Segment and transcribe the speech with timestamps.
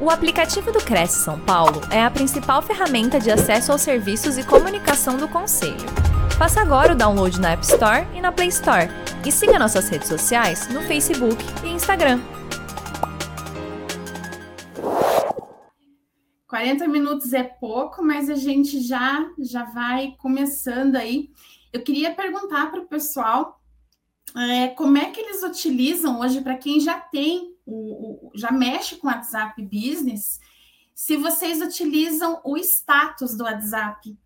[0.00, 4.46] O aplicativo do Cresce São Paulo é a principal ferramenta de acesso aos serviços e
[4.46, 5.74] comunicação do Conselho.
[6.38, 8.88] Faça agora o download na App Store e na Play Store.
[9.26, 12.20] E siga nossas redes sociais no Facebook e Instagram.
[16.46, 21.30] 40 minutos é pouco, mas a gente já já vai começando aí.
[21.72, 23.60] Eu queria perguntar para o pessoal
[24.36, 28.96] é, como é que eles utilizam hoje para quem já tem o, o, já mexe
[28.96, 30.40] com o WhatsApp Business,
[30.94, 34.18] se vocês utilizam o status do WhatsApp.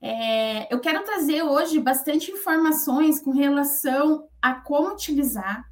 [0.00, 5.64] É, eu quero trazer hoje bastante informações com relação a como utilizar.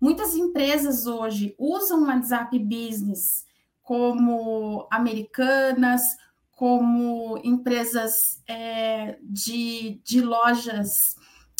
[0.00, 3.46] Muitas empresas hoje usam o WhatsApp Business
[3.82, 6.02] como americanas,
[6.50, 8.12] como empresas
[8.46, 10.90] é, de, de lojas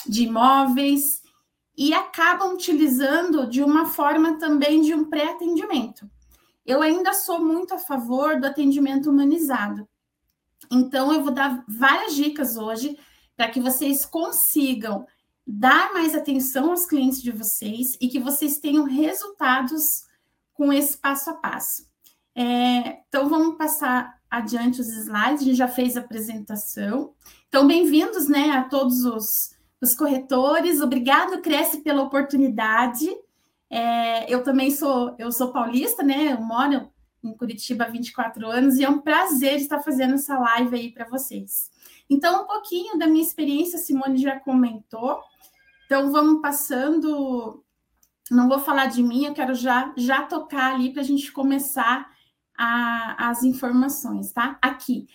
[0.06, 1.23] de imóveis,
[1.77, 6.09] e acabam utilizando de uma forma também de um pré-atendimento.
[6.64, 9.87] Eu ainda sou muito a favor do atendimento humanizado.
[10.70, 12.98] Então, eu vou dar várias dicas hoje
[13.36, 15.06] para que vocês consigam
[15.47, 20.05] dar mais atenção aos clientes de vocês e que vocês tenham resultados
[20.55, 21.86] com esse passo a passo.
[22.34, 27.12] É, então, vamos passar adiante os slides, a gente já fez a apresentação.
[27.48, 29.53] Então, bem-vindos né, a todos os
[29.84, 30.80] os corretores.
[30.80, 33.08] Obrigado, Cresce, pela oportunidade.
[33.70, 36.32] É, eu também sou, eu sou paulista, né?
[36.32, 36.90] Eu moro
[37.22, 41.08] em Curitiba há 24 anos e é um prazer estar fazendo essa live aí para
[41.08, 41.70] vocês.
[42.08, 45.20] Então, um pouquinho da minha experiência, a Simone já comentou.
[45.86, 47.62] Então, vamos passando.
[48.30, 52.10] Não vou falar de mim, eu quero já, já tocar ali para a gente começar
[52.56, 54.58] a, as informações, tá?
[54.62, 55.06] Aqui.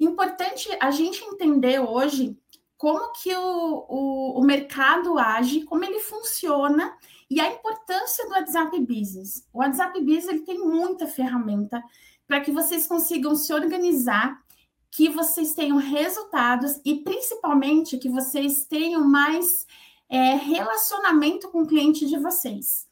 [0.00, 2.36] Importante a gente entender hoje
[2.78, 6.96] como que o, o, o, mercado age, como ele funciona
[7.28, 9.44] e a importância do WhatsApp Business.
[9.52, 11.82] O WhatsApp Business ele tem muita ferramenta
[12.26, 14.40] para que vocês consigam se organizar,
[14.92, 19.66] que vocês tenham resultados e principalmente que vocês tenham mais
[20.08, 22.86] é, relacionamento com o cliente de vocês.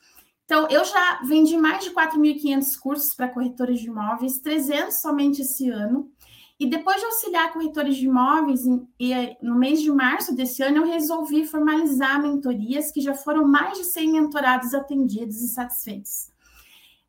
[0.45, 5.69] Então, eu já vendi mais de 4.500 cursos para corretores de imóveis, 300 somente esse
[5.71, 6.11] ano.
[6.59, 8.63] E depois de auxiliar corretores de imóveis,
[8.99, 13.77] e no mês de março desse ano, eu resolvi formalizar mentorias, que já foram mais
[13.77, 16.31] de 100 mentorados atendidos e satisfeitos.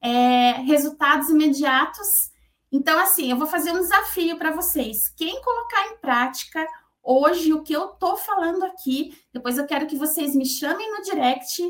[0.02, 2.32] É, resultados imediatos.
[2.70, 5.08] Então, assim, eu vou fazer um desafio para vocês.
[5.16, 6.68] Quem colocar em prática
[7.02, 11.02] hoje o que eu estou falando aqui, depois eu quero que vocês me chamem no
[11.02, 11.64] direct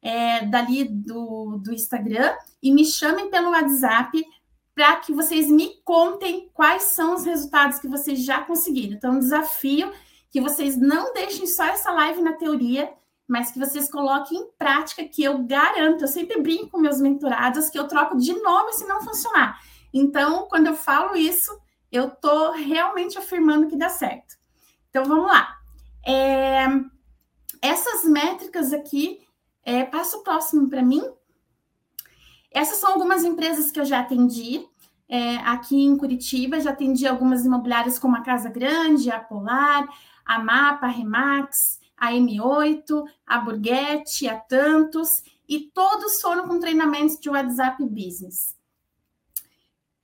[0.00, 4.24] é, dali do, do Instagram e me chamem pelo WhatsApp
[4.74, 8.96] para que vocês me contem quais são os resultados que vocês já conseguiram.
[8.96, 9.92] Então, um desafio
[10.30, 12.92] que vocês não deixem só essa live na teoria,
[13.26, 17.70] mas que vocês coloquem em prática, que eu garanto, eu sempre brinco com meus mentorados
[17.70, 19.60] que eu troco de nome se não funcionar.
[19.92, 21.56] Então, quando eu falo isso,
[21.90, 24.34] eu estou realmente afirmando que dá certo.
[24.90, 25.56] Então, vamos lá.
[26.04, 26.66] É,
[27.62, 29.20] essas métricas aqui,
[29.64, 31.02] é, passa o próximo para mim.
[32.54, 34.64] Essas são algumas empresas que eu já atendi.
[35.08, 39.86] É, aqui em Curitiba, já atendi algumas imobiliárias como a Casa Grande, a Polar,
[40.24, 45.10] a Mapa, a Remax, a M8, a Burguete, a Tantos,
[45.48, 48.56] e todos foram com treinamentos de WhatsApp Business.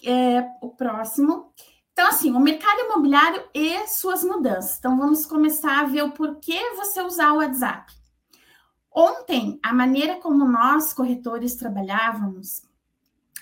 [0.05, 1.53] É, o próximo.
[1.93, 4.79] Então, assim, o mercado imobiliário e suas mudanças.
[4.79, 8.00] Então, vamos começar a ver o porquê você usar o WhatsApp.
[8.93, 12.63] Ontem, a maneira como nós, corretores, trabalhávamos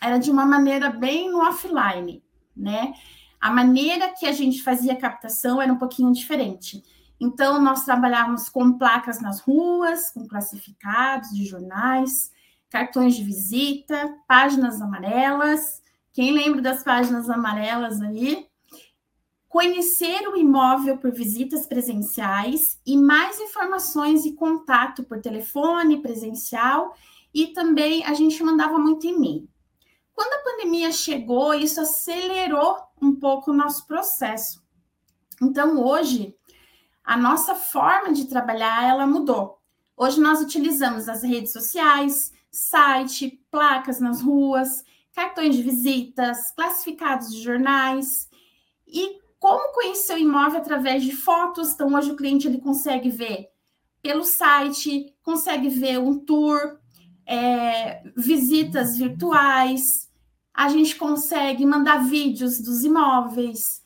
[0.00, 2.22] era de uma maneira bem no offline,
[2.56, 2.92] né?
[3.40, 6.82] A maneira que a gente fazia captação era um pouquinho diferente.
[7.20, 12.30] Então, nós trabalhávamos com placas nas ruas, com classificados de jornais,
[12.70, 15.82] cartões de visita, páginas amarelas.
[16.12, 18.47] Quem lembra das páginas amarelas aí?
[19.48, 26.94] Conhecer o imóvel por visitas presenciais e mais informações e contato por telefone presencial
[27.32, 29.48] e também a gente mandava muito e-mail.
[30.12, 34.62] Quando a pandemia chegou, isso acelerou um pouco o nosso processo.
[35.40, 36.34] Então, hoje,
[37.04, 39.58] a nossa forma de trabalhar, ela mudou.
[39.96, 44.84] Hoje nós utilizamos as redes sociais, site, placas nas ruas,
[45.14, 48.28] cartões de visitas, classificados de jornais
[48.86, 51.72] e como conhecer o imóvel através de fotos?
[51.72, 53.48] Então, hoje o cliente ele consegue ver
[54.02, 56.78] pelo site, consegue ver um tour,
[57.26, 60.08] é, visitas virtuais,
[60.54, 63.82] a gente consegue mandar vídeos dos imóveis,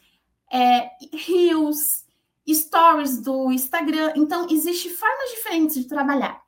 [0.51, 2.07] é, reels,
[2.49, 4.13] stories do Instagram.
[4.17, 6.41] Então, existem formas diferentes de trabalhar.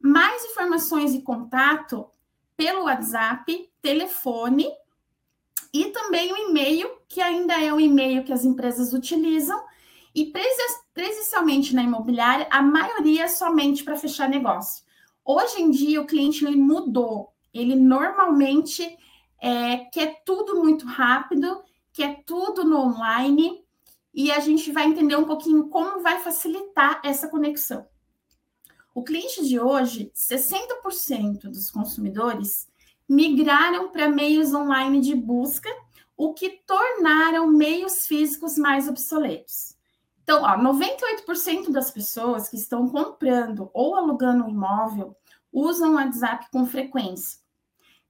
[0.00, 2.08] Mais informações e contato
[2.56, 4.66] pelo WhatsApp, telefone
[5.72, 9.62] e também o e-mail, que ainda é o e-mail que as empresas utilizam,
[10.14, 10.32] e
[10.94, 14.84] presencialmente na imobiliária, a maioria é somente para fechar negócio.
[15.24, 17.32] Hoje em dia, o cliente ele mudou.
[17.52, 18.96] Ele normalmente
[19.40, 21.62] é, quer tudo muito rápido,
[21.92, 23.62] quer tudo no online,
[24.12, 27.86] e a gente vai entender um pouquinho como vai facilitar essa conexão.
[28.94, 32.66] O cliente de hoje, 60% dos consumidores
[33.08, 35.70] migraram para meios online de busca,
[36.16, 39.76] o que tornaram meios físicos mais obsoletos.
[40.22, 45.16] Então, ó, 98% das pessoas que estão comprando ou alugando um imóvel
[45.50, 47.38] usam o WhatsApp com frequência.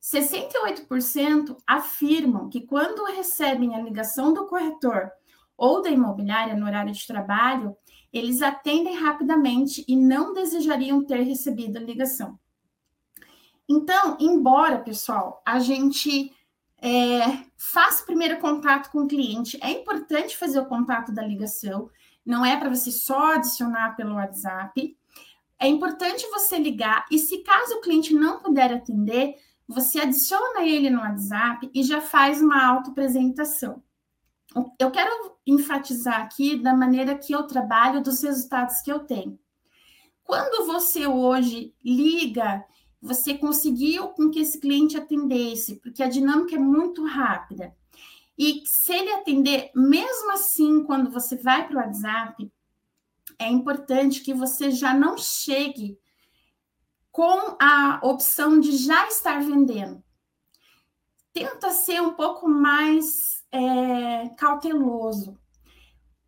[0.00, 5.11] 68% afirmam que quando recebem a ligação do corretor
[5.56, 7.77] ou da imobiliária no horário de trabalho,
[8.12, 12.39] eles atendem rapidamente e não desejariam ter recebido a ligação.
[13.69, 16.32] Então, embora, pessoal, a gente
[16.81, 17.20] é,
[17.56, 21.91] faça o primeiro contato com o cliente, é importante fazer o contato da ligação,
[22.25, 24.97] não é para você só adicionar pelo WhatsApp.
[25.59, 29.35] É importante você ligar e se caso o cliente não puder atender,
[29.67, 33.82] você adiciona ele no WhatsApp e já faz uma autoapresentação.
[34.79, 39.38] Eu quero enfatizar aqui da maneira que eu trabalho, dos resultados que eu tenho.
[40.25, 42.64] Quando você hoje liga,
[43.00, 47.75] você conseguiu com que esse cliente atendesse, porque a dinâmica é muito rápida.
[48.37, 52.53] E se ele atender, mesmo assim, quando você vai para o WhatsApp,
[53.39, 55.99] é importante que você já não chegue
[57.11, 60.03] com a opção de já estar vendendo.
[61.33, 65.39] Tenta ser um pouco mais é, cauteloso.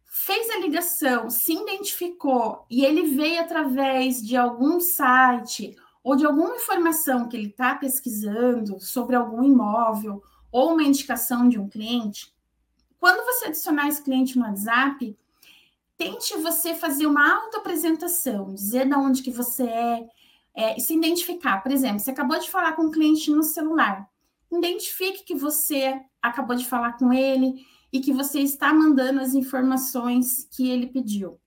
[0.04, 6.56] Fez a ligação, se identificou e ele veio através de algum site ou de alguma
[6.56, 12.34] informação que ele está pesquisando sobre algum imóvel ou uma indicação de um cliente,
[12.98, 15.16] quando você adicionar esse cliente no WhatsApp,
[15.96, 20.08] tente você fazer uma auto-apresentação, dizer de onde que você é,
[20.54, 21.62] é, se identificar.
[21.62, 24.06] Por exemplo, você acabou de falar com um cliente no celular.
[24.52, 30.46] Identifique que você acabou de falar com ele e que você está mandando as informações
[30.50, 31.39] que ele pediu.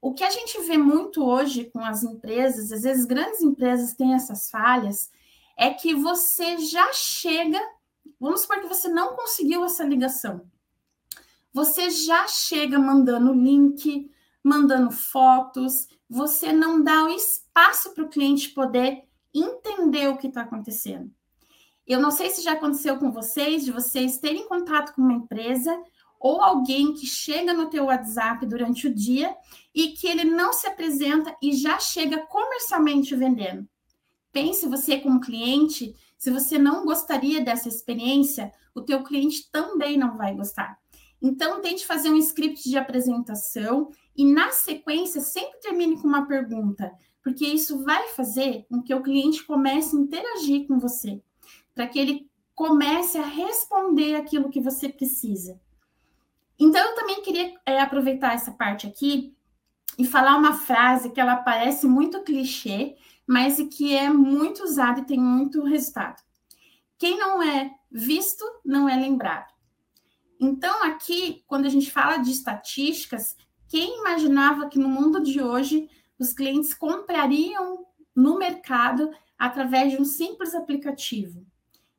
[0.00, 4.14] O que a gente vê muito hoje com as empresas, às vezes grandes empresas têm
[4.14, 5.10] essas falhas,
[5.56, 7.60] é que você já chega
[8.20, 10.42] Vamos supor que você não conseguiu essa ligação.
[11.52, 14.10] Você já chega mandando link,
[14.42, 20.42] mandando fotos, você não dá o espaço para o cliente poder entender o que está
[20.42, 21.10] acontecendo.
[21.86, 25.80] Eu não sei se já aconteceu com vocês, de vocês terem contato com uma empresa
[26.20, 29.34] ou alguém que chega no teu WhatsApp durante o dia
[29.74, 33.68] e que ele não se apresenta e já chega comercialmente vendendo.
[34.32, 40.16] Pense você como cliente se você não gostaria dessa experiência, o teu cliente também não
[40.16, 40.76] vai gostar.
[41.22, 46.92] Então, tente fazer um script de apresentação e, na sequência, sempre termine com uma pergunta,
[47.22, 51.22] porque isso vai fazer com que o cliente comece a interagir com você,
[51.74, 55.60] para que ele comece a responder aquilo que você precisa.
[56.58, 59.34] Então, eu também queria é, aproveitar essa parte aqui
[59.98, 62.96] e falar uma frase que ela parece muito clichê,
[63.26, 66.22] mas que é muito usado e tem muito resultado.
[66.98, 69.52] Quem não é visto não é lembrado.
[70.40, 73.36] Então, aqui, quando a gente fala de estatísticas,
[73.68, 75.88] quem imaginava que no mundo de hoje
[76.18, 81.44] os clientes comprariam no mercado através de um simples aplicativo?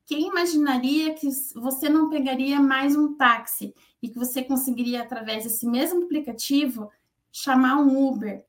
[0.06, 5.68] Quem imaginaria que você não pegaria mais um táxi e que você conseguiria, através desse
[5.68, 6.90] mesmo aplicativo,
[7.32, 8.46] chamar um Uber,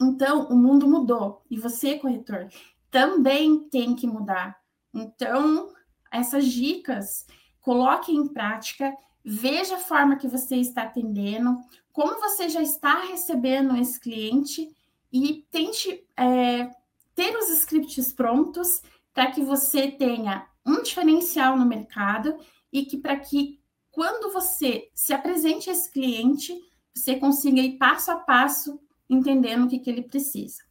[0.00, 2.48] então, o mundo mudou e você, corretor,
[2.90, 4.56] também tem que mudar.
[4.94, 5.72] Então,
[6.10, 7.26] essas dicas,
[7.60, 8.94] coloque em prática,
[9.24, 11.58] veja a forma que você está atendendo,
[11.92, 14.70] como você já está recebendo esse cliente
[15.12, 16.70] e tente é,
[17.14, 18.80] ter os scripts prontos
[19.12, 22.36] para que você tenha um diferencial no mercado
[22.72, 23.57] e que para que
[23.98, 26.56] quando você se apresente a esse cliente,
[26.94, 30.62] você consiga ir passo a passo entendendo o que, que ele precisa.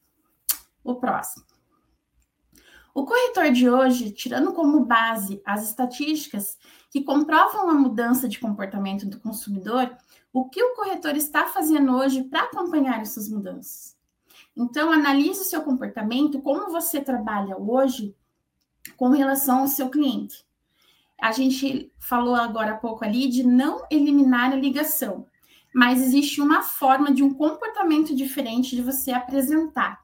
[0.81, 1.45] O próximo.
[2.95, 6.57] O corretor de hoje, tirando como base as estatísticas
[6.89, 9.93] que comprovam a mudança de comportamento do consumidor,
[10.31, 13.97] o que o corretor está fazendo hoje para acompanhar essas mudanças?
[14.55, 18.15] Então, analise o seu comportamento, como você trabalha hoje
[18.95, 20.46] com relação ao seu cliente.
[21.21, 25.25] A gente falou agora há pouco ali de não eliminar a ligação
[25.77, 30.03] mas existe uma forma de um comportamento diferente de você apresentar.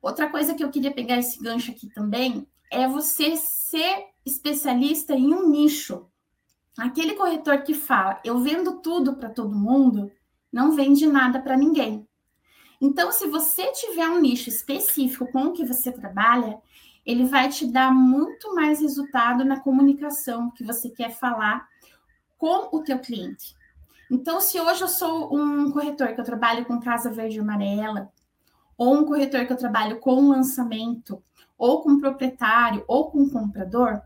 [0.00, 5.34] Outra coisa que eu queria pegar esse gancho aqui também é você ser especialista em
[5.34, 6.06] um nicho.
[6.78, 10.10] Aquele corretor que fala, eu vendo tudo para todo mundo,
[10.50, 12.08] não vende nada para ninguém.
[12.80, 16.58] Então, se você tiver um nicho específico com o que você trabalha,
[17.04, 21.66] ele vai te dar muito mais resultado na comunicação que você quer falar
[22.38, 23.54] com o teu cliente.
[24.10, 28.10] Então, se hoje eu sou um corretor que eu trabalho com casa verde e amarela,
[28.76, 31.22] ou um corretor que eu trabalho com lançamento,
[31.56, 34.00] ou com proprietário, ou com comprador,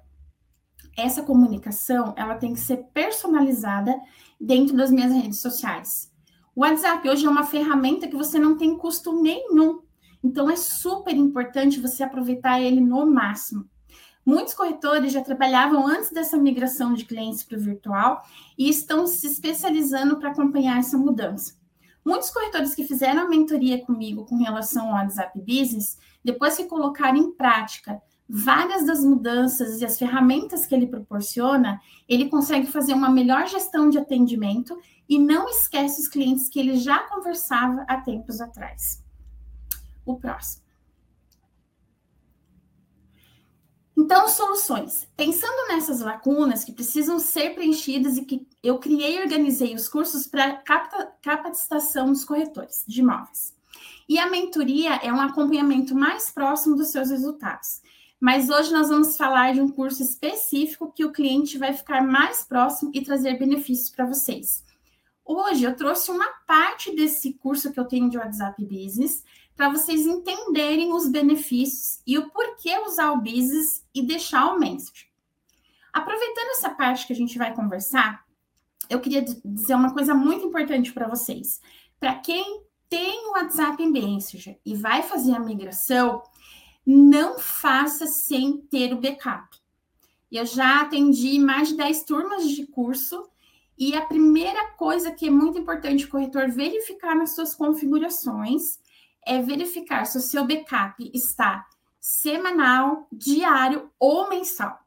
[0.96, 3.98] essa comunicação ela tem que ser personalizada
[4.40, 6.12] dentro das minhas redes sociais.
[6.54, 9.80] O WhatsApp hoje é uma ferramenta que você não tem custo nenhum.
[10.24, 13.68] Então é super importante você aproveitar ele no máximo.
[14.24, 18.24] Muitos corretores já trabalhavam antes dessa migração de clientes para o virtual
[18.56, 21.54] e estão se especializando para acompanhar essa mudança.
[22.02, 27.18] Muitos corretores que fizeram a mentoria comigo com relação ao WhatsApp Business, depois que colocaram
[27.18, 31.78] em prática várias das mudanças e as ferramentas que ele proporciona,
[32.08, 34.74] ele consegue fazer uma melhor gestão de atendimento
[35.06, 39.03] e não esquece os clientes que ele já conversava há tempos atrás.
[40.04, 40.64] O próximo.
[43.96, 45.08] Então, soluções.
[45.16, 50.26] Pensando nessas lacunas que precisam ser preenchidas e que eu criei e organizei os cursos
[50.26, 50.62] para
[51.22, 53.54] capacitação dos corretores de imóveis.
[54.08, 57.80] E a mentoria é um acompanhamento mais próximo dos seus resultados.
[58.20, 62.44] Mas hoje nós vamos falar de um curso específico que o cliente vai ficar mais
[62.44, 64.64] próximo e trazer benefícios para vocês.
[65.24, 69.24] Hoje eu trouxe uma parte desse curso que eu tenho de WhatsApp Business
[69.56, 75.06] para vocês entenderem os benefícios e o porquê usar o Business e deixar o Messenger.
[75.92, 78.24] Aproveitando essa parte que a gente vai conversar,
[78.90, 81.60] eu queria dizer uma coisa muito importante para vocês.
[82.00, 86.22] Para quem tem o WhatsApp em Messenger e vai fazer a migração,
[86.84, 89.56] não faça sem ter o backup.
[90.30, 93.28] Eu já atendi mais de 10 turmas de curso
[93.78, 98.78] e a primeira coisa que é muito importante o corretor verificar nas suas configurações
[99.26, 101.66] é verificar se o seu backup está
[102.00, 104.78] semanal, diário ou mensal.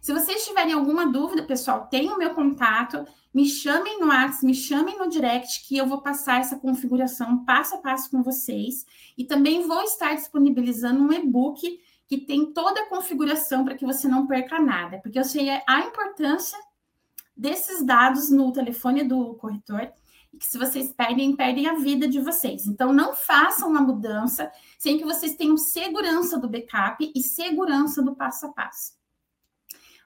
[0.00, 4.54] Se vocês tiverem alguma dúvida, pessoal, tem o meu contato, me chamem no WhatsApp, me
[4.54, 8.84] chamem no direct, que eu vou passar essa configuração passo a passo com vocês.
[9.16, 14.06] E também vou estar disponibilizando um e-book que tem toda a configuração para que você
[14.06, 16.58] não perca nada, porque eu sei a importância
[17.36, 19.92] desses dados no telefone do corretor
[20.34, 22.66] e que se vocês perdem, perdem a vida de vocês.
[22.66, 28.16] Então, não façam uma mudança sem que vocês tenham segurança do backup e segurança do
[28.16, 28.94] passo a passo.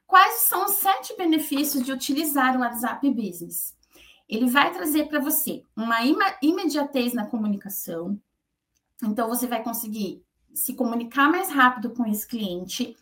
[0.06, 3.74] Quais são os sete benefícios de utilizar o WhatsApp Business?
[4.28, 5.98] Ele vai trazer para você uma
[6.42, 8.20] imediatez na comunicação.
[9.02, 12.96] Então, você vai conseguir se comunicar mais rápido com esse cliente,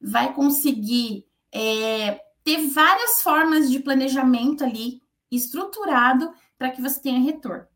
[0.00, 6.32] vai conseguir é, ter várias formas de planejamento ali estruturado
[6.64, 7.66] para que você tenha retorno.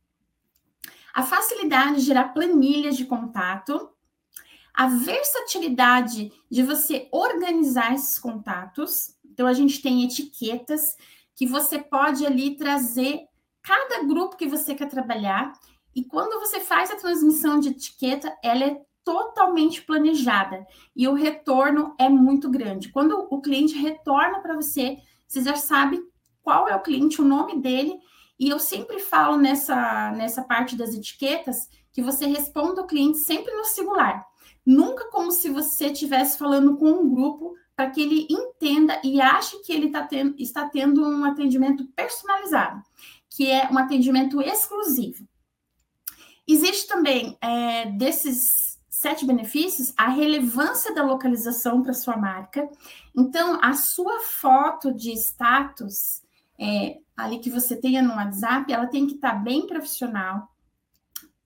[1.13, 3.91] A facilidade de gerar planilhas de contato,
[4.73, 9.15] a versatilidade de você organizar esses contatos.
[9.23, 10.97] Então, a gente tem etiquetas
[11.35, 13.27] que você pode ali trazer
[13.61, 15.53] cada grupo que você quer trabalhar.
[15.95, 20.67] E quando você faz a transmissão de etiqueta, ela é totalmente planejada
[20.97, 22.89] e o retorno é muito grande.
[22.89, 26.01] Quando o cliente retorna para você, você já sabe
[26.43, 28.01] qual é o cliente, o nome dele,
[28.39, 33.53] e eu sempre falo nessa, nessa parte das etiquetas que você responda o cliente sempre
[33.55, 34.25] no singular.
[34.65, 39.61] Nunca como se você estivesse falando com um grupo para que ele entenda e ache
[39.63, 42.83] que ele tá tendo, está tendo um atendimento personalizado,
[43.31, 45.27] que é um atendimento exclusivo.
[46.47, 52.69] Existe também é, desses sete benefícios, a relevância da localização para sua marca.
[53.17, 56.21] Então, a sua foto de status
[56.59, 60.49] é, ali que você tenha no WhatsApp, ela tem que estar tá bem profissional.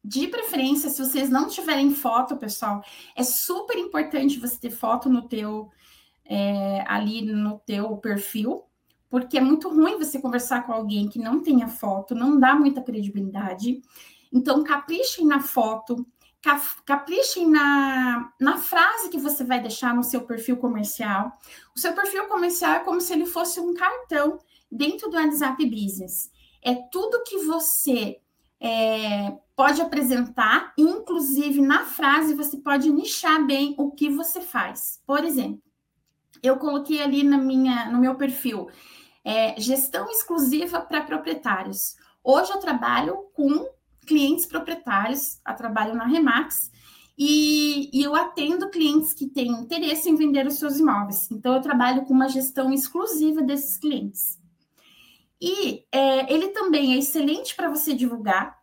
[0.05, 2.85] De preferência, se vocês não tiverem foto, pessoal,
[3.17, 5.71] é super importante você ter foto no teu
[6.27, 8.65] é, ali no teu perfil,
[9.09, 12.83] porque é muito ruim você conversar com alguém que não tenha foto, não dá muita
[12.83, 13.81] credibilidade.
[14.31, 16.07] Então, caprichem na foto,
[16.85, 21.33] caprichem na, na frase que você vai deixar no seu perfil comercial.
[21.75, 24.39] O seu perfil comercial é como se ele fosse um cartão
[24.73, 26.31] dentro do WhatsApp Business.
[26.63, 28.19] É tudo que você
[28.59, 35.01] é, pode apresentar, inclusive na frase você pode nichar bem o que você faz.
[35.07, 35.61] Por exemplo,
[36.43, 38.69] eu coloquei ali na minha, no meu perfil
[39.25, 41.95] é, gestão exclusiva para proprietários.
[42.25, 43.67] Hoje eu trabalho com
[44.07, 46.71] clientes proprietários, a trabalho na Remax,
[47.17, 51.31] E, e, eu atendo clientes que têm interesse em vender os seus imóveis.
[51.31, 54.41] Então, eu trabalho com uma gestão exclusiva desses clientes.
[55.45, 58.57] E é, ele também é excelente para você divulgar.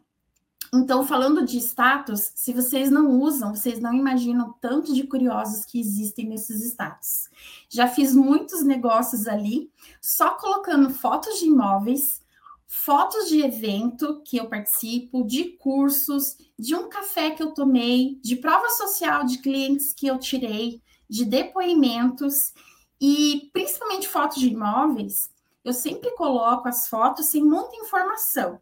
[0.73, 5.77] Então, falando de status, se vocês não usam, vocês não imaginam tanto de curiosos que
[5.77, 7.27] existem nesses status.
[7.67, 9.69] Já fiz muitos negócios ali,
[10.01, 12.21] só colocando fotos de imóveis,
[12.65, 18.37] fotos de evento que eu participo, de cursos, de um café que eu tomei, de
[18.37, 22.53] prova social de clientes que eu tirei, de depoimentos
[23.01, 25.29] e principalmente fotos de imóveis.
[25.63, 28.59] Eu sempre coloco as fotos sem muita informação.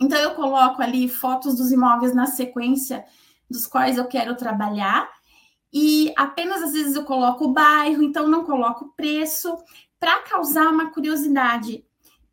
[0.00, 3.04] Então eu coloco ali fotos dos imóveis na sequência
[3.48, 5.08] dos quais eu quero trabalhar
[5.72, 9.56] e apenas às vezes eu coloco o bairro, então não coloco o preço
[9.98, 11.84] para causar uma curiosidade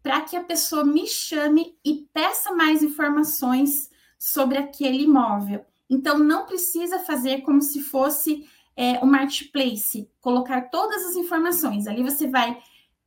[0.04, 5.66] para que a pessoa me chame e peça mais informações sobre aquele imóvel.
[5.90, 11.88] Então, não precisa fazer como se fosse é, o marketplace, colocar todas as informações.
[11.88, 12.58] Ali você vai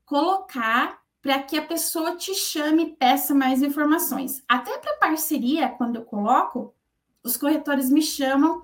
[0.07, 4.43] colocar para que a pessoa te chame e peça mais informações.
[4.49, 6.73] Até para parceria, quando eu coloco,
[7.23, 8.63] os corretores me chamam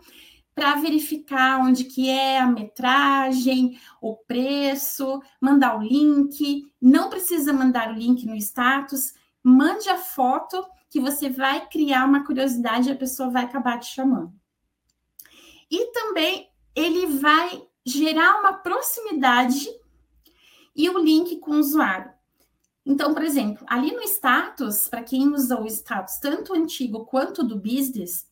[0.54, 6.72] para verificar onde que é a metragem, o preço, mandar o link.
[6.80, 12.25] Não precisa mandar o link no status, mande a foto que você vai criar uma
[12.25, 14.32] curiosidade e a pessoa vai acabar te chamando.
[15.68, 19.68] E também ele vai gerar uma proximidade
[20.75, 22.11] e o link com o usuário.
[22.85, 27.57] Então, por exemplo, ali no status, para quem usa o status tanto antigo quanto do
[27.57, 28.26] business,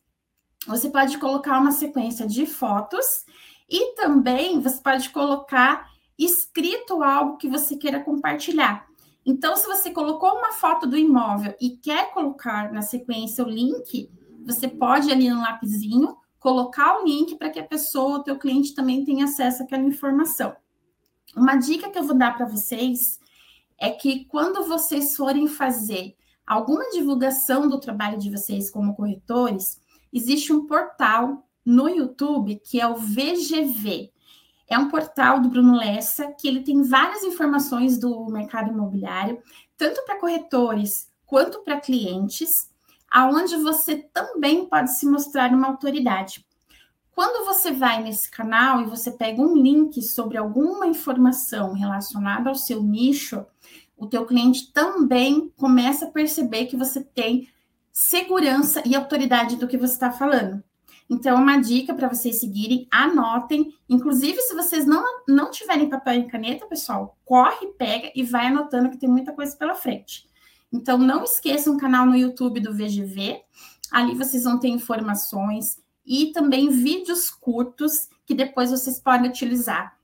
[0.67, 3.25] você pode colocar uma sequência de fotos
[3.69, 8.85] e também você pode colocar escrito algo que você queira compartilhar.
[9.25, 14.09] Então, se você colocou uma foto do imóvel e quer colocar na sequência o link,
[14.45, 18.73] você pode ali no lapisinho colocar o link para que a pessoa, o teu cliente
[18.73, 20.55] também tenha acesso àquela informação.
[21.35, 23.19] Uma dica que eu vou dar para vocês
[23.77, 29.79] é que quando vocês forem fazer alguma divulgação do trabalho de vocês como corretores,
[30.11, 34.11] existe um portal no YouTube que é o VGV.
[34.67, 39.41] É um portal do Bruno Lessa que ele tem várias informações do mercado imobiliário,
[39.77, 42.69] tanto para corretores quanto para clientes,
[43.09, 46.45] aonde você também pode se mostrar uma autoridade.
[47.23, 52.55] Quando você vai nesse canal e você pega um link sobre alguma informação relacionada ao
[52.55, 53.45] seu nicho,
[53.95, 57.47] o teu cliente também começa a perceber que você tem
[57.93, 60.63] segurança e autoridade do que você está falando.
[61.07, 63.71] Então, uma dica para vocês seguirem, anotem.
[63.87, 68.89] Inclusive, se vocês não, não tiverem papel e caneta, pessoal, corre, pega e vai anotando
[68.89, 70.27] que tem muita coisa pela frente.
[70.73, 73.43] Então, não esqueçam o canal no YouTube do VGV.
[73.91, 79.97] Ali vocês vão ter informações e também vídeos curtos que depois vocês podem utilizar,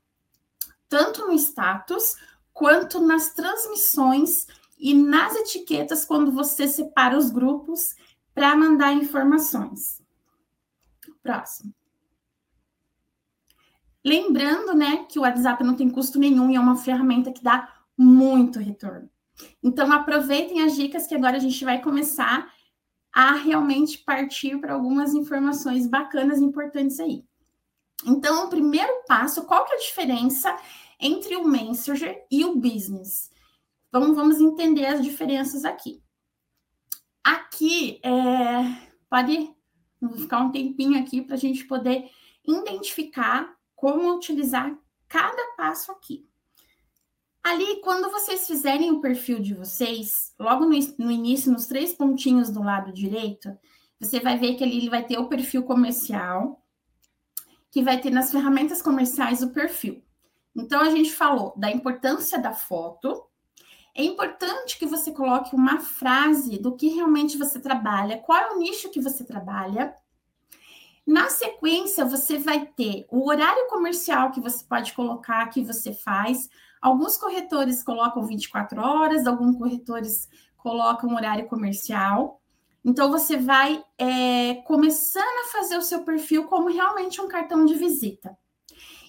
[0.87, 2.15] tanto no status
[2.53, 7.95] quanto nas transmissões e nas etiquetas quando você separa os grupos
[8.33, 10.01] para mandar informações.
[11.23, 11.73] Próximo.
[14.05, 17.73] Lembrando, né, que o WhatsApp não tem custo nenhum e é uma ferramenta que dá
[17.97, 19.09] muito retorno.
[19.61, 22.51] Então, aproveitem as dicas que agora a gente vai começar
[23.17, 27.25] a realmente partir para algumas informações bacanas importantes aí.
[28.05, 30.55] Então, o primeiro passo, qual que é a diferença
[30.99, 33.31] entre o Messenger e o Business?
[33.89, 35.99] Então, vamos entender as diferenças aqui.
[37.23, 39.51] Aqui, é, pode
[40.17, 42.11] ficar um tempinho aqui para a gente poder
[42.45, 44.77] identificar como utilizar
[45.07, 46.26] cada passo aqui.
[47.47, 52.49] Ali, quando vocês fizerem o perfil de vocês, logo no, no início, nos três pontinhos
[52.49, 53.57] do lado direito,
[53.97, 56.61] você vai ver que ali ele vai ter o perfil comercial,
[57.71, 60.03] que vai ter nas ferramentas comerciais o perfil.
[60.53, 63.23] Então, a gente falou da importância da foto,
[63.95, 68.59] é importante que você coloque uma frase do que realmente você trabalha, qual é o
[68.59, 69.95] nicho que você trabalha.
[71.05, 76.49] Na sequência, você vai ter o horário comercial que você pode colocar, que você faz.
[76.81, 82.41] Alguns corretores colocam 24 horas, alguns corretores colocam horário comercial.
[82.83, 87.73] Então, você vai é, começando a fazer o seu perfil como realmente um cartão de
[87.73, 88.37] visita.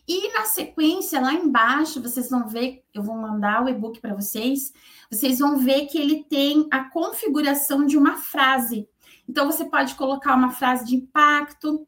[0.06, 4.72] E na sequência, lá embaixo, vocês vão ver, eu vou mandar o e-book para vocês,
[5.10, 8.88] vocês vão ver que ele tem a configuração de uma frase.
[9.28, 11.86] Então, você pode colocar uma frase de impacto,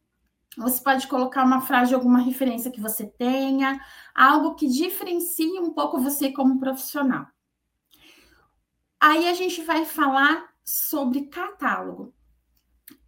[0.57, 3.81] você pode colocar uma frase alguma referência que você tenha,
[4.15, 7.27] algo que diferencie um pouco você como profissional.
[9.01, 12.13] Aí a gente vai falar sobre catálogo.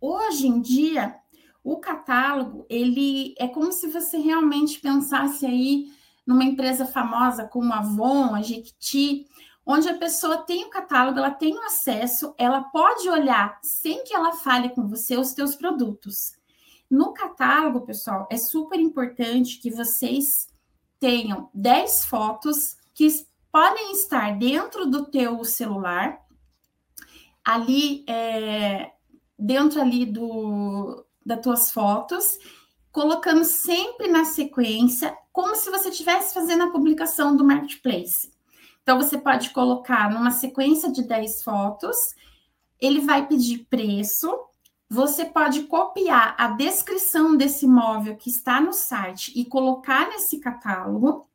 [0.00, 1.16] Hoje em dia,
[1.62, 5.92] o catálogo, ele é como se você realmente pensasse aí
[6.26, 9.26] numa empresa famosa como a Avon, a Jequiti,
[9.66, 14.14] onde a pessoa tem o catálogo, ela tem o acesso, ela pode olhar sem que
[14.14, 16.32] ela fale com você os seus produtos.
[16.92, 20.46] No catálogo, pessoal, é super importante que vocês
[21.00, 23.08] tenham 10 fotos que
[23.50, 26.20] podem estar dentro do teu celular,
[27.42, 28.92] ali é,
[29.38, 32.38] dentro ali do das tuas fotos,
[32.90, 38.30] colocando sempre na sequência, como se você estivesse fazendo a publicação do marketplace.
[38.82, 41.96] Então você pode colocar numa sequência de 10 fotos,
[42.78, 44.30] ele vai pedir preço,
[44.92, 51.26] você pode copiar a descrição desse imóvel que está no site e colocar nesse catálogo.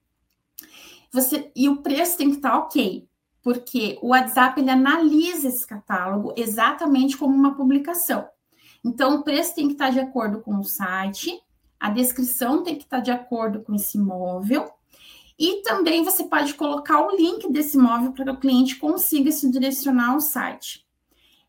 [1.12, 3.10] Você e o preço tem que estar ok,
[3.42, 8.30] porque o WhatsApp ele analisa esse catálogo exatamente como uma publicação.
[8.86, 11.42] Então o preço tem que estar de acordo com o site,
[11.80, 14.72] a descrição tem que estar de acordo com esse imóvel.
[15.40, 19.50] E também você pode colocar o link desse imóvel para que o cliente consiga se
[19.50, 20.87] direcionar ao site.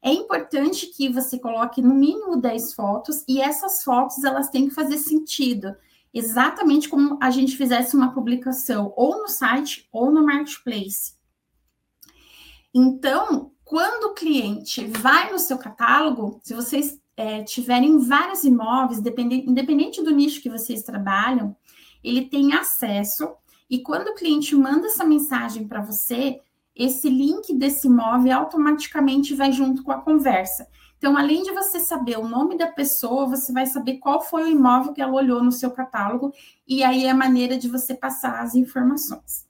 [0.02, 4.74] É importante que você coloque no mínimo 10 fotos e essas fotos elas têm que
[4.74, 5.74] fazer sentido,
[6.14, 11.14] exatamente como a gente fizesse uma publicação ou no site ou no marketplace.
[12.72, 20.02] Então, quando o cliente vai no seu catálogo, se vocês é, tiverem vários imóveis, independente
[20.02, 21.56] do nicho que vocês trabalham,
[22.02, 23.28] ele tem acesso
[23.68, 26.40] e quando o cliente manda essa mensagem para você,
[26.78, 30.68] esse link desse imóvel automaticamente vai junto com a conversa.
[30.96, 34.48] Então, além de você saber o nome da pessoa, você vai saber qual foi o
[34.48, 36.32] imóvel que ela olhou no seu catálogo,
[36.66, 39.46] e aí é a maneira de você passar as informações.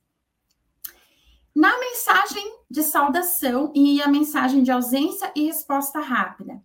[1.55, 6.63] Na mensagem de saudação e a mensagem de ausência e resposta rápida.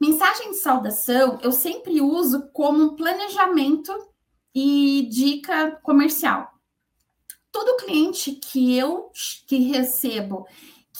[0.00, 3.92] Mensagem de saudação eu sempre uso como planejamento
[4.54, 6.57] e dica comercial
[7.50, 9.10] todo cliente que eu
[9.46, 10.46] que recebo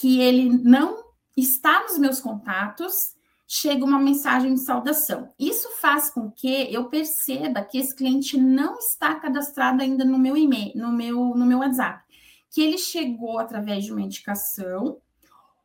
[0.01, 1.05] que ele não
[1.37, 3.15] está nos meus contatos,
[3.47, 5.33] chega uma mensagem de saudação.
[5.39, 10.37] Isso faz com que eu perceba que esse cliente não está cadastrado ainda no meu
[10.37, 12.05] e-mail, no meu, no meu WhatsApp,
[12.51, 15.01] que ele chegou através de uma indicação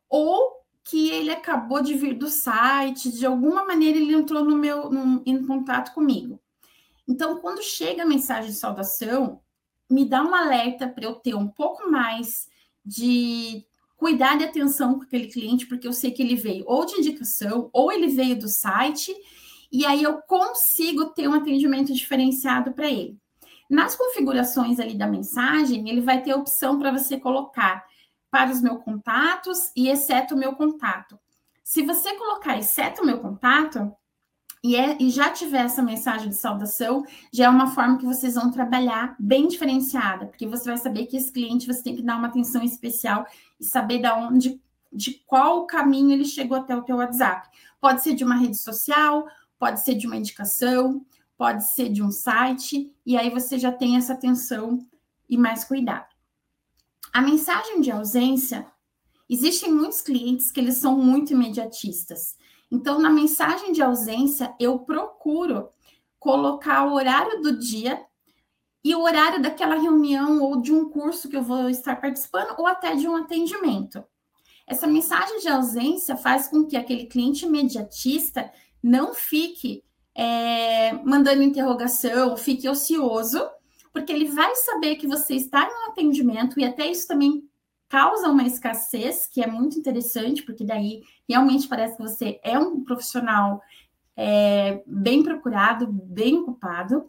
[0.09, 4.89] ou que ele acabou de vir do site, de alguma maneira ele entrou no meu
[4.89, 6.39] no, em contato comigo.
[7.07, 9.41] Então, quando chega a mensagem de saudação,
[9.89, 12.47] me dá um alerta para eu ter um pouco mais
[12.85, 13.65] de
[13.95, 17.69] cuidar de atenção com aquele cliente, porque eu sei que ele veio ou de indicação,
[17.71, 19.13] ou ele veio do site,
[19.71, 23.17] e aí eu consigo ter um atendimento diferenciado para ele.
[23.69, 27.83] Nas configurações ali da mensagem, ele vai ter a opção para você colocar
[28.29, 31.17] para os meus contatos e exceto o meu contato.
[31.63, 33.91] Se você colocar exceto o meu contato,
[34.63, 38.35] e, é, e já tiver essa mensagem de saudação, já é uma forma que vocês
[38.35, 42.15] vão trabalhar bem diferenciada, porque você vai saber que esse cliente você tem que dar
[42.15, 43.27] uma atenção especial
[43.59, 47.49] e saber da onde, de qual caminho ele chegou até o teu WhatsApp.
[47.81, 49.27] Pode ser de uma rede social,
[49.59, 51.05] pode ser de uma indicação,
[51.37, 54.79] pode ser de um site, e aí você já tem essa atenção
[55.29, 56.07] e mais cuidado.
[57.11, 58.65] A mensagem de ausência,
[59.29, 62.37] existem muitos clientes que eles são muito imediatistas.
[62.73, 65.69] Então, na mensagem de ausência, eu procuro
[66.17, 68.03] colocar o horário do dia
[68.83, 72.65] e o horário daquela reunião ou de um curso que eu vou estar participando ou
[72.65, 74.03] até de um atendimento.
[74.65, 79.83] Essa mensagem de ausência faz com que aquele cliente imediatista não fique
[80.15, 83.39] é, mandando interrogação, fique ocioso,
[83.91, 87.47] porque ele vai saber que você está em um atendimento e até isso também
[87.93, 92.83] causa uma escassez, que é muito interessante, porque daí realmente parece que você é um
[92.83, 93.61] profissional
[94.17, 97.07] é, bem procurado, bem ocupado.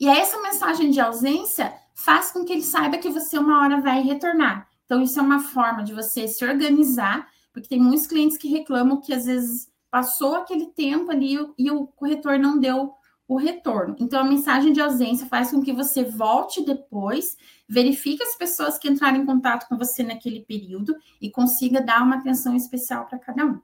[0.00, 4.02] E essa mensagem de ausência faz com que ele saiba que você uma hora vai
[4.02, 4.68] retornar.
[4.84, 9.00] Então, isso é uma forma de você se organizar, porque tem muitos clientes que reclamam
[9.00, 12.94] que às vezes passou aquele tempo ali e o corretor não deu
[13.28, 13.94] o retorno.
[14.00, 17.36] Então, a mensagem de ausência faz com que você volte depois,
[17.68, 22.16] verifique as pessoas que entraram em contato com você naquele período e consiga dar uma
[22.16, 23.60] atenção especial para cada um.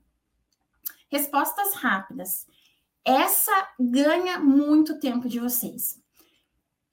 [1.11, 2.47] Respostas rápidas.
[3.03, 5.99] Essa ganha muito tempo de vocês.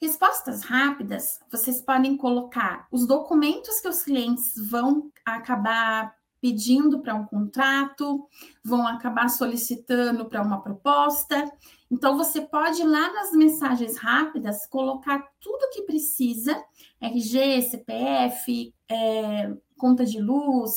[0.01, 7.25] Respostas rápidas, vocês podem colocar os documentos que os clientes vão acabar pedindo para um
[7.25, 8.27] contrato,
[8.63, 11.51] vão acabar solicitando para uma proposta.
[11.91, 16.63] Então, você pode lá nas mensagens rápidas colocar tudo que precisa:
[17.01, 20.71] RG, CPF, é, conta de luz,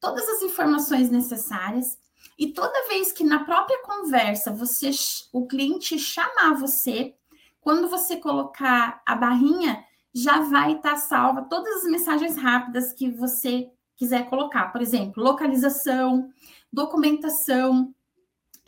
[0.00, 1.98] todas as informações necessárias.
[2.38, 4.90] E toda vez que na própria conversa você
[5.32, 7.14] o cliente chamar você,
[7.60, 9.84] quando você colocar a barrinha,
[10.14, 14.72] já vai estar tá salva todas as mensagens rápidas que você quiser colocar.
[14.72, 16.30] Por exemplo, localização,
[16.72, 17.92] documentação,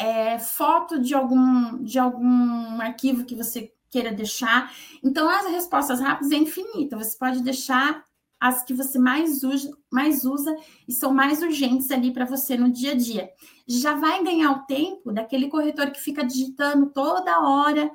[0.00, 4.72] é, foto de algum, de algum arquivo que você queira deixar.
[5.04, 6.96] Então, as respostas rápidas é infinita.
[6.96, 8.02] Você pode deixar
[8.40, 10.56] as que você mais usa, mais usa
[10.88, 13.30] e são mais urgentes ali para você no dia a dia.
[13.68, 17.90] Já vai ganhar o tempo daquele corretor que fica digitando toda hora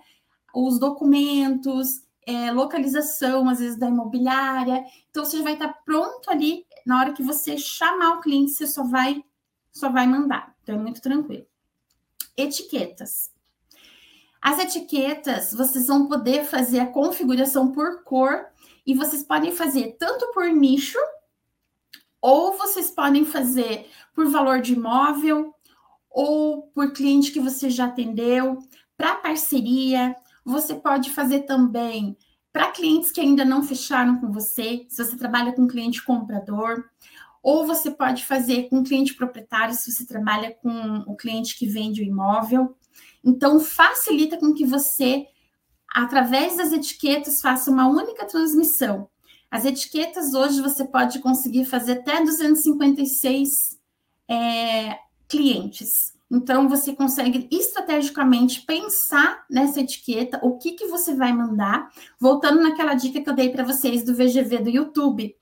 [0.53, 4.85] os documentos, é, localização, às vezes, da imobiliária.
[5.09, 8.83] Então, você vai estar pronto ali na hora que você chamar o cliente, você só
[8.83, 9.23] vai,
[9.71, 10.55] só vai mandar.
[10.61, 11.45] Então, é muito tranquilo.
[12.37, 13.31] Etiquetas.
[14.41, 18.45] As etiquetas, vocês vão poder fazer a configuração por cor
[18.85, 20.99] e vocês podem fazer tanto por nicho,
[22.21, 25.53] ou vocês podem fazer por valor de imóvel,
[26.09, 28.59] ou por cliente que você já atendeu,
[28.95, 30.15] para parceria.
[30.43, 32.15] Você pode fazer também
[32.53, 36.85] para clientes que ainda não fecharam com você, se você trabalha com cliente comprador,
[37.45, 42.01] ou você pode fazer com cliente proprietário, se você trabalha com o cliente que vende
[42.01, 42.75] o imóvel.
[43.23, 45.27] Então, facilita com que você
[45.95, 49.08] através das etiquetas, faça uma única transmissão.
[49.49, 53.79] As etiquetas hoje você pode conseguir fazer até 256
[54.29, 56.13] é, clientes.
[56.29, 62.93] Então, você consegue estrategicamente pensar nessa etiqueta, o que, que você vai mandar, voltando naquela
[62.93, 65.34] dica que eu dei para vocês do VGV do YouTube,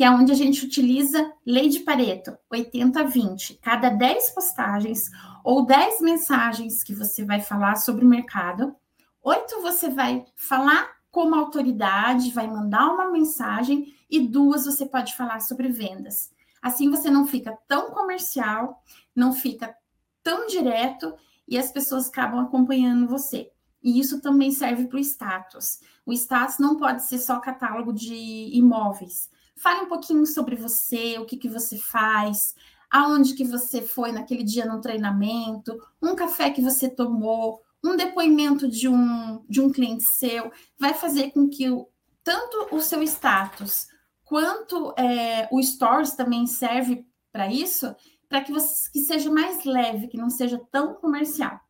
[0.00, 3.58] que é onde a gente utiliza lei de Pareto, 80-20.
[3.60, 5.10] Cada 10 postagens
[5.44, 8.74] ou 10 mensagens que você vai falar sobre o mercado,
[9.22, 15.40] Oito, você vai falar como autoridade, vai mandar uma mensagem, e duas, você pode falar
[15.40, 16.32] sobre vendas.
[16.62, 18.82] Assim você não fica tão comercial,
[19.14, 19.76] não fica
[20.22, 21.14] tão direto
[21.46, 23.52] e as pessoas acabam acompanhando você.
[23.82, 25.80] E isso também serve para o status.
[26.06, 28.16] O status não pode ser só catálogo de
[28.54, 29.28] imóveis.
[29.60, 32.54] Fale um pouquinho sobre você, o que, que você faz,
[32.90, 38.66] aonde que você foi naquele dia no treinamento, um café que você tomou, um depoimento
[38.66, 41.86] de um, de um cliente seu vai fazer com que o,
[42.24, 43.88] tanto o seu status
[44.24, 47.94] quanto é, o Stories também serve para isso,
[48.30, 51.60] para que, você, que seja mais leve, que não seja tão comercial.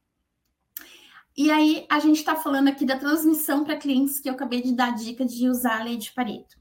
[1.37, 4.73] E aí, a gente está falando aqui da transmissão para clientes que eu acabei de
[4.73, 6.60] dar a dica de usar a lei de Pareto.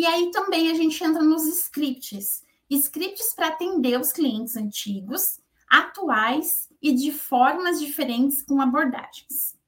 [0.00, 2.42] E aí também a gente entra nos scripts.
[2.70, 9.58] Scripts para atender os clientes antigos, atuais e de formas diferentes com abordagens.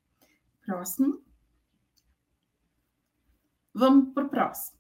[0.65, 1.23] Próximo.
[3.75, 4.79] Vamos para o próximo.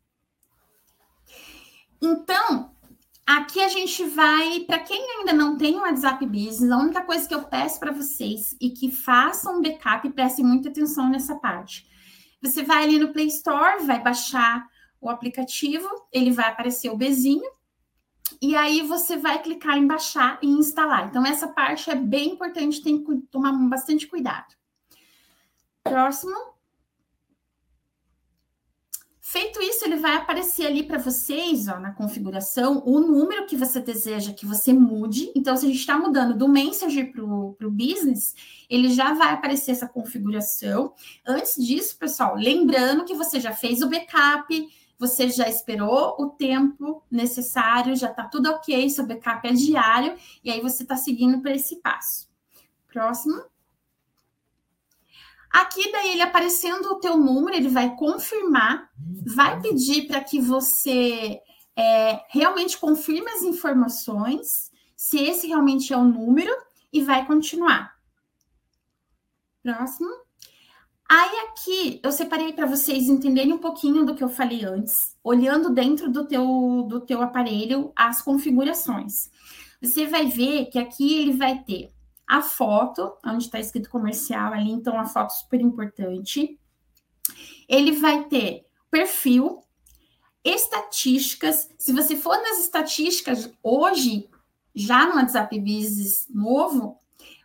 [2.00, 2.74] Então,
[3.26, 7.28] aqui a gente vai, para quem ainda não tem o WhatsApp Business, a única coisa
[7.28, 11.36] que eu peço para vocês e que façam um backup e prestem muita atenção nessa
[11.36, 11.86] parte.
[12.40, 14.71] Você vai ali no Play Store, vai baixar
[15.02, 17.50] o aplicativo, ele vai aparecer o bezinho,
[18.40, 21.08] e aí você vai clicar em baixar e instalar.
[21.08, 24.54] Então, essa parte é bem importante, tem que tomar bastante cuidado.
[25.82, 26.34] Próximo.
[29.20, 33.80] Feito isso, ele vai aparecer ali para vocês, ó, na configuração, o número que você
[33.80, 35.32] deseja que você mude.
[35.34, 38.34] Então, se a gente está mudando do Messenger para o Business,
[38.68, 40.92] ele já vai aparecer essa configuração.
[41.26, 44.68] Antes disso, pessoal, lembrando que você já fez o backup,
[45.02, 50.48] você já esperou o tempo necessário, já está tudo ok, seu backup é diário, e
[50.48, 52.30] aí você está seguindo para esse passo.
[52.86, 53.42] Próximo.
[55.50, 58.92] Aqui, daí, ele aparecendo o teu número, ele vai confirmar,
[59.26, 61.40] vai pedir para que você
[61.74, 66.54] é, realmente confirme as informações, se esse realmente é o número,
[66.92, 67.96] e vai continuar.
[69.64, 70.10] Próximo.
[71.14, 75.68] Aí aqui eu separei para vocês entenderem um pouquinho do que eu falei antes, olhando
[75.68, 79.30] dentro do teu, do teu aparelho as configurações.
[79.82, 81.92] Você vai ver que aqui ele vai ter
[82.26, 86.58] a foto, onde está escrito comercial ali, então a foto super importante.
[87.68, 89.62] Ele vai ter perfil,
[90.42, 91.68] estatísticas.
[91.76, 94.30] Se você for nas estatísticas hoje,
[94.74, 96.96] já no WhatsApp Business novo,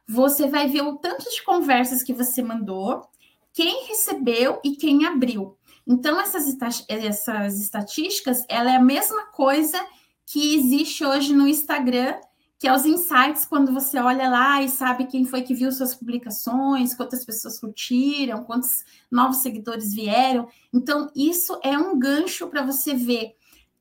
[0.07, 3.09] você vai ver o tanto de conversas que você mandou
[3.57, 5.57] quem recebeu e quem abriu.
[5.87, 6.55] Então, essas,
[6.87, 9.83] essas estatísticas, ela é a mesma coisa
[10.27, 12.13] que existe hoje no Instagram,
[12.59, 15.95] que é os insights, quando você olha lá e sabe quem foi que viu suas
[15.95, 20.47] publicações, quantas pessoas curtiram, quantos novos seguidores vieram.
[20.71, 23.31] Então, isso é um gancho para você ver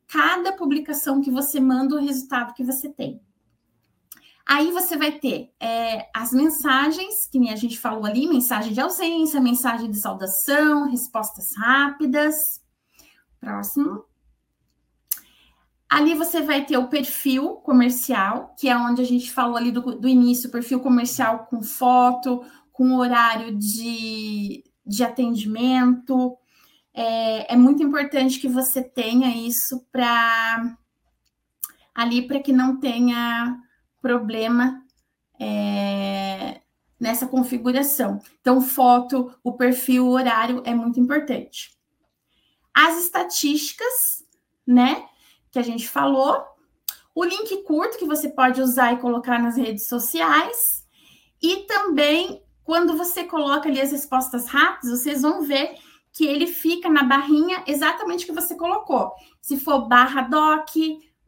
[0.06, 3.20] cada publicação que você manda, o resultado que você tem.
[4.46, 8.80] Aí você vai ter é, as mensagens, que nem a gente falou ali, mensagem de
[8.80, 12.62] ausência, mensagem de saudação, respostas rápidas.
[13.40, 14.04] Próximo.
[15.88, 19.98] Ali você vai ter o perfil comercial, que é onde a gente falou ali do,
[19.98, 26.36] do início, perfil comercial com foto, com horário de, de atendimento.
[26.94, 30.76] É, é muito importante que você tenha isso para
[31.92, 33.60] ali para que não tenha
[34.06, 34.80] problema
[35.40, 36.60] é,
[36.98, 38.20] nessa configuração.
[38.40, 41.76] Então, foto, o perfil, o horário é muito importante.
[42.72, 44.24] As estatísticas,
[44.64, 45.04] né,
[45.50, 46.40] que a gente falou,
[47.14, 50.86] o link curto que você pode usar e colocar nas redes sociais,
[51.42, 55.74] e também quando você coloca ali as respostas rápidas, vocês vão ver
[56.12, 59.12] que ele fica na barrinha exatamente que você colocou.
[59.40, 60.70] Se for barra doc,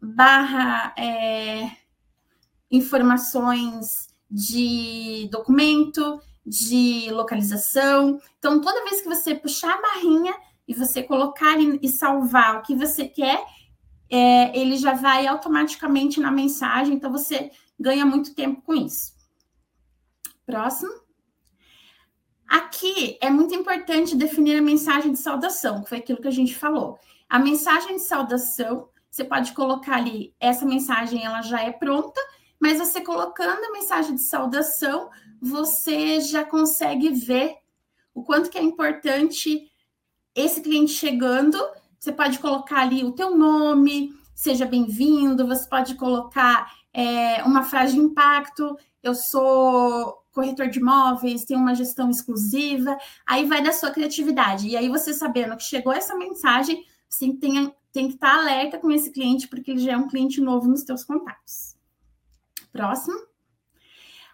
[0.01, 1.71] barra é,
[2.71, 8.21] informações de documento, de localização.
[8.39, 10.35] Então, toda vez que você puxar a barrinha
[10.67, 13.43] e você colocar e salvar o que você quer,
[14.11, 19.13] é, ele já vai automaticamente na mensagem, então você ganha muito tempo com isso.
[20.47, 20.93] Próximo.
[22.49, 26.55] Aqui é muito importante definir a mensagem de saudação, que foi aquilo que a gente
[26.55, 26.99] falou.
[27.29, 32.21] A mensagem de saudação, você pode colocar ali, essa mensagem ela já é pronta,
[32.61, 37.57] mas você colocando a mensagem de saudação, você já consegue ver
[38.15, 39.71] o quanto que é importante
[40.35, 41.59] esse cliente chegando.
[41.99, 47.95] Você pode colocar ali o teu nome, seja bem-vindo, você pode colocar é, uma frase
[47.95, 53.91] de impacto, eu sou corretor de imóveis, tenho uma gestão exclusiva, aí vai da sua
[53.91, 54.69] criatividade.
[54.69, 58.91] E aí você sabendo que chegou essa mensagem, você tem, tem que estar alerta com
[58.91, 61.68] esse cliente, porque ele já é um cliente novo nos teus contatos.
[62.73, 63.17] Próximo.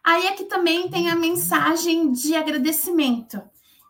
[0.02, 3.42] Aí aqui também tem a mensagem de agradecimento.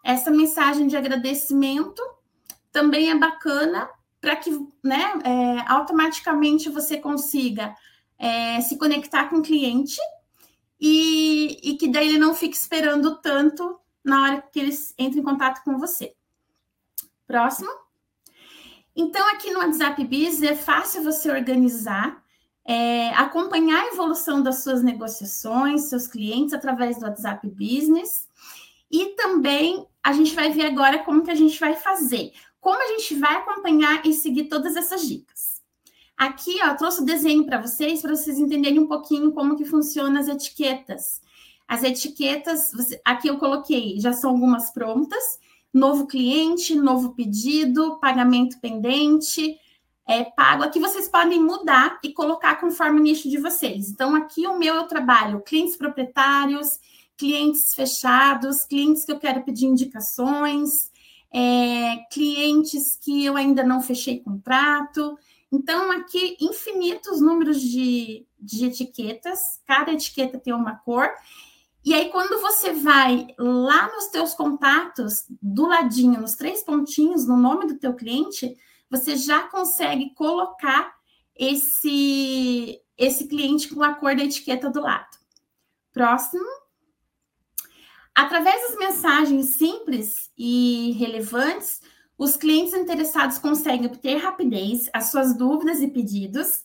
[0.02, 2.02] Essa mensagem de agradecimento
[2.70, 3.88] também é bacana
[4.20, 4.50] para que
[4.82, 7.74] né, é, automaticamente você consiga
[8.18, 10.00] é, se conectar com o cliente
[10.80, 15.24] e, e que daí ele não fique esperando tanto na hora que eles entram em
[15.24, 16.14] contato com você.
[17.26, 17.70] Próximo.
[18.96, 22.23] Então, aqui no WhatsApp Biz é fácil você organizar
[22.66, 28.26] é, acompanhar a evolução das suas negociações, seus clientes através do WhatsApp Business.
[28.90, 32.98] E também a gente vai ver agora como que a gente vai fazer, como a
[32.98, 35.62] gente vai acompanhar e seguir todas essas dicas.
[36.16, 40.20] Aqui, ó, trouxe o desenho para vocês, para vocês entenderem um pouquinho como que funcionam
[40.20, 41.20] as etiquetas.
[41.66, 42.70] As etiquetas,
[43.04, 45.22] aqui eu coloquei, já são algumas prontas.
[45.72, 49.58] Novo cliente, novo pedido, pagamento pendente,
[50.06, 50.62] é, pago.
[50.62, 53.88] Aqui vocês podem mudar e colocar conforme o nicho de vocês.
[53.88, 56.78] Então, aqui o meu eu trabalho clientes proprietários,
[57.16, 60.90] clientes fechados, clientes que eu quero pedir indicações,
[61.32, 65.18] é, clientes que eu ainda não fechei contrato.
[65.50, 71.10] Então, aqui, infinitos números de, de etiquetas, cada etiqueta tem uma cor.
[71.84, 77.36] E aí, quando você vai lá nos teus contatos, do ladinho, nos três pontinhos, no
[77.36, 78.56] nome do teu cliente,
[78.90, 80.94] você já consegue colocar
[81.34, 85.18] esse, esse cliente com a cor da etiqueta do lado.
[85.92, 86.44] Próximo.
[88.14, 91.80] Através das mensagens simples e relevantes,
[92.16, 96.62] os clientes interessados conseguem obter rapidez as suas dúvidas e pedidos.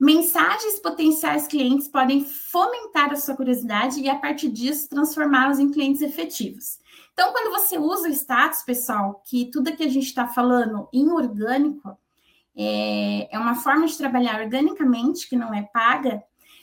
[0.00, 6.02] Mensagens potenciais clientes podem fomentar a sua curiosidade e, a partir disso, transformá-los em clientes
[6.02, 6.78] efetivos.
[7.12, 11.10] Então, quando você usa o status, pessoal, que tudo que a gente está falando em
[11.10, 11.98] orgânico,
[12.56, 16.22] é, é uma forma de trabalhar organicamente, que não é paga,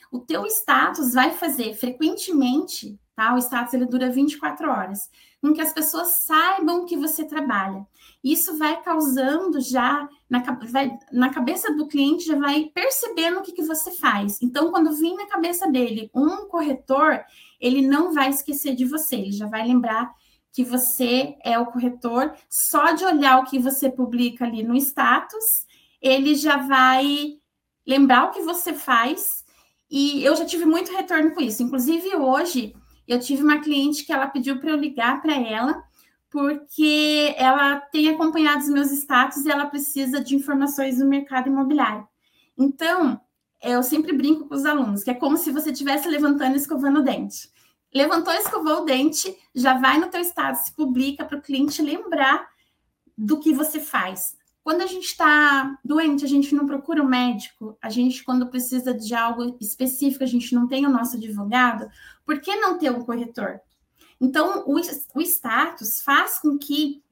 [0.09, 3.35] o teu status vai fazer frequentemente, tá?
[3.35, 5.09] O status ele dura 24 horas,
[5.45, 7.85] com que as pessoas saibam que você trabalha.
[8.23, 10.39] Isso vai causando já na,
[10.71, 14.41] vai, na cabeça do cliente já vai percebendo o que, que você faz.
[14.41, 17.23] Então, quando vir na cabeça dele um corretor,
[17.61, 20.11] ele não vai esquecer de você, ele já vai lembrar
[20.51, 25.67] que você é o corretor, só de olhar o que você publica ali no status,
[26.01, 27.37] ele já vai
[27.85, 29.43] lembrar o que você faz.
[29.91, 31.61] E eu já tive muito retorno com isso.
[31.61, 32.73] Inclusive, hoje,
[33.07, 35.83] eu tive uma cliente que ela pediu para eu ligar para ela,
[36.29, 42.07] porque ela tem acompanhado os meus status e ela precisa de informações do mercado imobiliário.
[42.57, 43.19] Então,
[43.61, 46.99] eu sempre brinco com os alunos, que é como se você estivesse levantando e escovando
[46.99, 47.49] o dente.
[47.93, 52.45] Levantou, escovou o dente, já vai no teu estado, se publica para o cliente lembrar
[53.17, 54.35] do que você faz.
[54.65, 58.47] Quando a gente está doente, a gente não procura o um médico, a gente, quando
[58.47, 61.87] precisa de algo específico, a gente não tem o nosso advogado,
[62.25, 63.61] por que não ter um corretor?
[64.19, 64.77] Então, o,
[65.13, 67.03] o status faz com que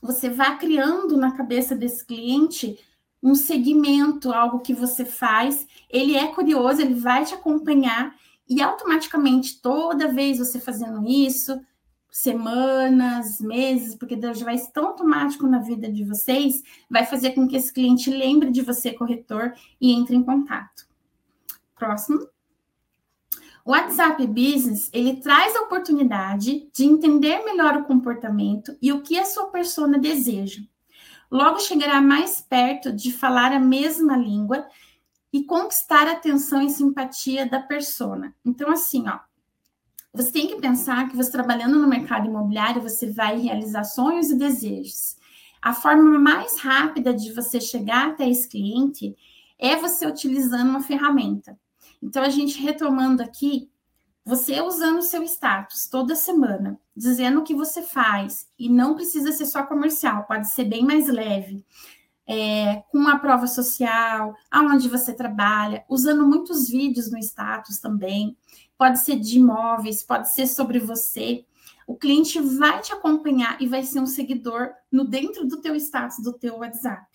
[0.00, 2.78] você vá criando na cabeça desse cliente
[3.20, 8.14] um segmento, algo que você faz, ele é curioso, ele vai te acompanhar
[8.48, 11.60] e automaticamente, toda vez você fazendo isso,
[12.14, 17.32] semanas, meses, porque Deus já vai ser tão automático na vida de vocês, vai fazer
[17.32, 20.86] com que esse cliente lembre de você, corretor, e entre em contato.
[21.74, 22.24] Próximo.
[23.64, 29.18] O WhatsApp Business, ele traz a oportunidade de entender melhor o comportamento e o que
[29.18, 30.62] a sua persona deseja.
[31.28, 34.64] Logo chegará mais perto de falar a mesma língua
[35.32, 38.32] e conquistar a atenção e simpatia da persona.
[38.44, 39.18] Então, assim, ó,
[40.14, 44.38] você tem que pensar que você trabalhando no mercado imobiliário, você vai realizar sonhos e
[44.38, 45.16] desejos.
[45.60, 49.16] A forma mais rápida de você chegar até esse cliente
[49.58, 51.58] é você utilizando uma ferramenta.
[52.00, 53.68] Então, a gente retomando aqui,
[54.24, 59.32] você usando o seu status toda semana, dizendo o que você faz, e não precisa
[59.32, 61.64] ser só comercial, pode ser bem mais leve.
[62.26, 68.34] É, com uma prova social, aonde você trabalha, usando muitos vídeos no status também
[68.76, 71.44] pode ser de imóveis, pode ser sobre você.
[71.86, 76.18] O cliente vai te acompanhar e vai ser um seguidor no dentro do teu status
[76.22, 77.06] do teu WhatsApp.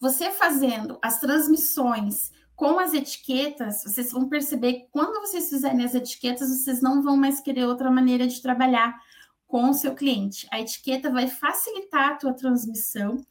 [0.00, 5.94] Você fazendo as transmissões com as etiquetas, vocês vão perceber que quando vocês fizerem as
[5.94, 8.96] etiquetas, vocês não vão mais querer outra maneira de trabalhar
[9.46, 10.46] com o seu cliente.
[10.52, 13.24] A etiqueta vai facilitar a tua transmissão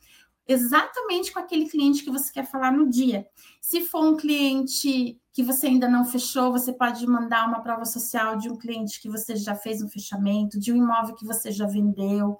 [0.48, 3.26] exatamente com aquele cliente que você quer falar no dia.
[3.62, 8.38] Se for um cliente que você ainda não fechou, você pode mandar uma prova social
[8.38, 11.66] de um cliente que você já fez um fechamento, de um imóvel que você já
[11.66, 12.40] vendeu,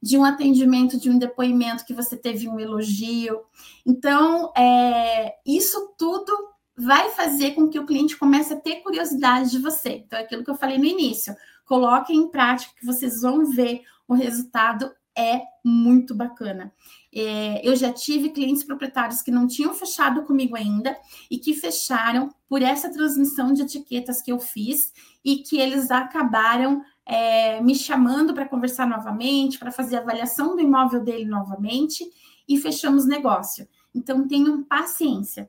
[0.00, 3.40] de um atendimento, de um depoimento que você teve um elogio.
[3.84, 6.32] Então, é, isso tudo
[6.76, 10.04] vai fazer com que o cliente comece a ter curiosidade de você.
[10.06, 11.34] Então, é aquilo que eu falei no início.
[11.64, 16.72] Coloquem em prática que vocês vão ver o resultado é muito bacana.
[17.14, 20.96] É, eu já tive clientes proprietários que não tinham fechado comigo ainda
[21.30, 24.92] e que fecharam por essa transmissão de etiquetas que eu fiz
[25.24, 31.02] e que eles acabaram é, me chamando para conversar novamente, para fazer avaliação do imóvel
[31.02, 32.04] dele novamente
[32.46, 33.66] e fechamos negócio.
[33.94, 35.48] Então tenham paciência.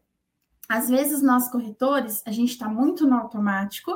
[0.69, 3.91] Às vezes nós corretores a gente está muito no automático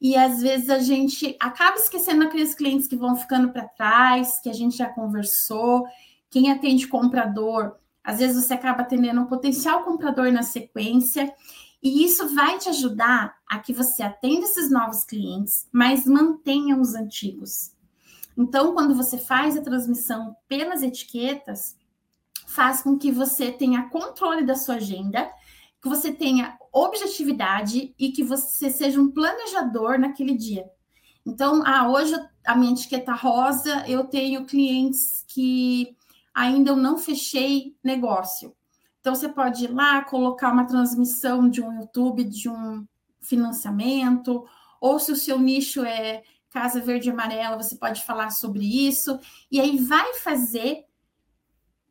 [0.00, 4.48] e às vezes a gente acaba esquecendo aqueles clientes que vão ficando para trás, que
[4.48, 5.84] a gente já conversou.
[6.30, 11.32] Quem atende comprador, às vezes você acaba atendendo um potencial comprador na sequência,
[11.82, 16.94] e isso vai te ajudar a que você atenda esses novos clientes, mas mantenha os
[16.94, 17.72] antigos.
[18.36, 21.76] Então, quando você faz a transmissão pelas etiquetas,
[22.46, 25.28] faz com que você tenha controle da sua agenda
[25.80, 30.68] que você tenha objetividade e que você seja um planejador naquele dia.
[31.24, 32.14] Então, ah, hoje
[32.44, 35.96] a minha etiqueta rosa, eu tenho clientes que
[36.38, 38.54] ainda eu não fechei negócio.
[39.00, 42.86] Então, você pode ir lá, colocar uma transmissão de um YouTube, de um
[43.20, 44.46] financiamento,
[44.80, 49.18] ou se o seu nicho é Casa Verde e Amarela, você pode falar sobre isso,
[49.50, 50.84] e aí vai fazer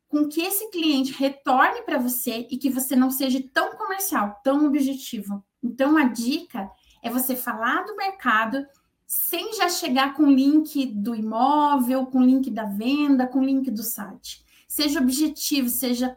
[0.07, 4.65] com que esse cliente retorne para você e que você não seja tão comercial, tão
[4.65, 5.43] objetivo.
[5.61, 6.71] Então, a dica
[7.03, 8.65] é você falar do mercado
[9.07, 14.43] sem já chegar com link do imóvel, com link da venda, com link do site.
[14.67, 16.15] Seja objetivo, seja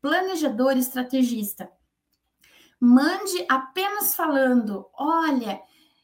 [0.00, 1.68] planejador, estrategista.
[2.78, 5.60] Mande apenas falando: olha,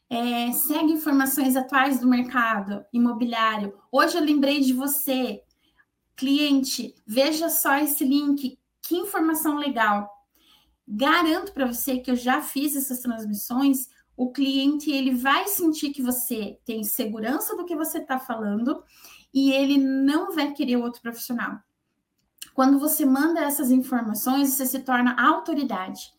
[0.09, 3.79] é, segue informações atuais do mercado imobiliário.
[3.89, 5.41] Hoje eu lembrei de você.
[6.13, 10.09] Cliente, veja só esse link, que informação legal.
[10.85, 13.87] Garanto para você que eu já fiz essas transmissões,
[14.21, 18.83] o cliente ele vai sentir que você tem segurança do que você está falando
[19.33, 21.57] e ele não vai querer outro profissional.
[22.53, 26.13] Quando você manda essas informações, você se torna autoridade.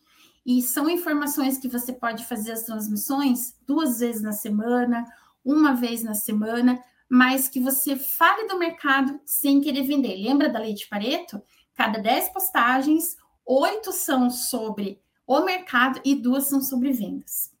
[0.45, 5.05] E são informações que você pode fazer as transmissões duas vezes na semana,
[5.41, 10.17] uma vez na semana, mas que você fale do mercado sem querer vender.
[10.17, 11.41] Lembra da lei de Pareto?
[11.73, 17.52] Cada 10 postagens, oito são sobre o mercado e duas são sobre vendas.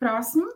[0.00, 0.48] Próximo.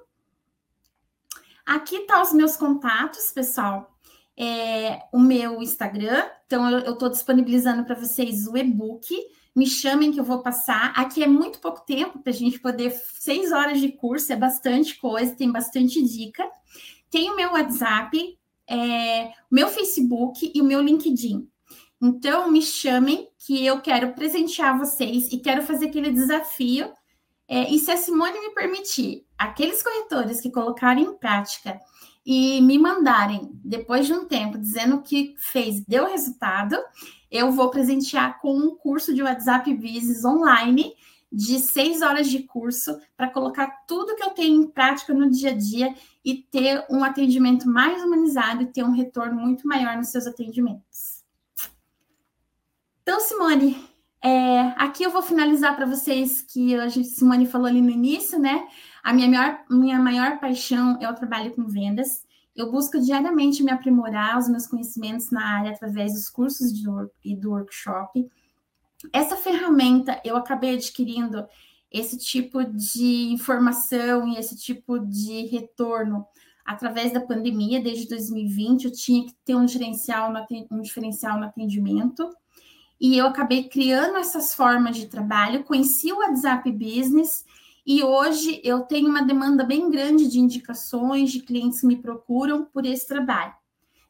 [1.67, 3.95] Aqui tá os meus contatos, pessoal.
[4.37, 9.15] É, o meu Instagram, então eu estou disponibilizando para vocês o e-book.
[9.55, 10.93] Me chamem que eu vou passar.
[10.97, 12.91] Aqui é muito pouco tempo para a gente poder.
[12.91, 16.43] Seis horas de curso é bastante coisa, tem bastante dica.
[17.11, 21.47] Tem o meu WhatsApp, é, meu Facebook e o meu LinkedIn.
[22.03, 26.91] Então, me chamem que eu quero presentear vocês e quero fazer aquele desafio.
[27.47, 31.81] É, e se a Simone me permitir, aqueles corretores que colocarem em prática
[32.25, 36.77] e me mandarem, depois de um tempo, dizendo que fez, deu resultado,
[37.31, 40.95] eu vou presentear com um curso de WhatsApp Business online
[41.31, 45.51] de seis horas de curso para colocar tudo que eu tenho em prática no dia
[45.51, 50.09] a dia e ter um atendimento mais humanizado e ter um retorno muito maior nos
[50.09, 51.25] seus atendimentos.
[53.03, 53.85] Então, Simone,
[54.23, 58.39] é, aqui eu vou finalizar para vocês que a gente, Simone falou ali no início,
[58.39, 58.67] né?
[59.05, 62.25] A minha maior, minha maior paixão é o trabalho com vendas.
[62.57, 66.89] Eu busco diariamente me aprimorar os meus conhecimentos na área através dos cursos de,
[67.23, 68.27] e do workshop.
[69.13, 71.47] Essa ferramenta eu acabei adquirindo
[71.93, 76.25] esse tipo de informação e esse tipo de retorno
[76.65, 81.45] através da pandemia, desde 2020, eu tinha que ter um diferencial no, um diferencial no
[81.45, 82.35] atendimento.
[82.99, 87.45] E eu acabei criando essas formas de trabalho, conheci o WhatsApp Business
[87.87, 92.64] e hoje eu tenho uma demanda bem grande de indicações de clientes que me procuram
[92.64, 93.55] por esse trabalho.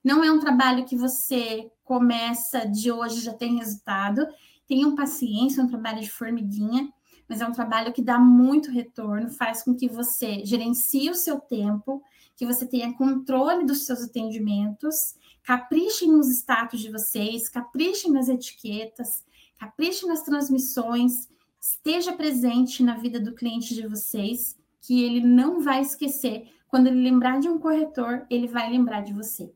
[0.02, 4.26] Não é um trabalho que você começa de hoje já tem resultado.
[4.68, 6.88] Tenham paciência, é um trabalho de formiguinha,
[7.28, 11.40] mas é um trabalho que dá muito retorno, faz com que você gerencie o seu
[11.40, 12.02] tempo,
[12.36, 19.24] que você tenha controle dos seus atendimentos, caprichem nos status de vocês, caprichem nas etiquetas,
[19.58, 21.28] caprichem nas transmissões,
[21.64, 26.52] esteja presente na vida do cliente de vocês, que ele não vai esquecer.
[26.68, 29.50] Quando ele lembrar de um corretor, ele vai lembrar de você.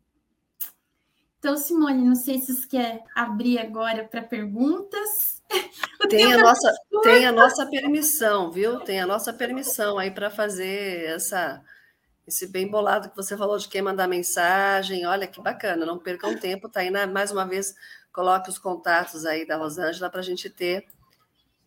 [1.38, 5.42] Então, Simone, não sei se você quer abrir agora para perguntas.
[6.08, 8.80] Tem a, nossa, tem a nossa permissão, viu?
[8.80, 11.62] Tem a nossa permissão aí para fazer essa,
[12.26, 15.04] esse bem bolado que você falou de quem mandar mensagem.
[15.06, 17.74] Olha que bacana, não percam tempo, tá aí na, mais uma vez,
[18.12, 20.86] coloque os contatos aí da Rosângela para a gente ter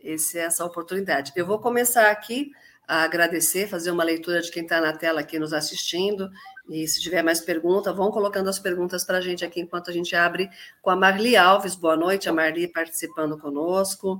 [0.04, 1.32] esse, essa oportunidade.
[1.36, 2.52] Eu vou começar aqui
[2.88, 6.30] a agradecer, fazer uma leitura de quem está na tela aqui nos assistindo.
[6.70, 9.94] E se tiver mais perguntas, vão colocando as perguntas para a gente aqui enquanto a
[9.94, 10.50] gente abre
[10.82, 11.76] com a Marli Alves.
[11.76, 14.20] Boa noite, a Marli participando conosco.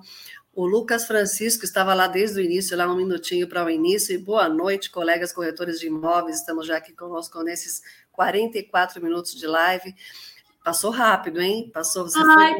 [0.54, 4.14] O Lucas Francisco estava lá desde o início, lá um minutinho para o início.
[4.14, 6.38] E boa noite, colegas corretores de imóveis.
[6.38, 7.82] Estamos já aqui conosco nesses
[8.14, 9.94] 44 minutos de live.
[10.64, 11.70] Passou rápido, hein?
[11.74, 12.56] Passou, você, foi,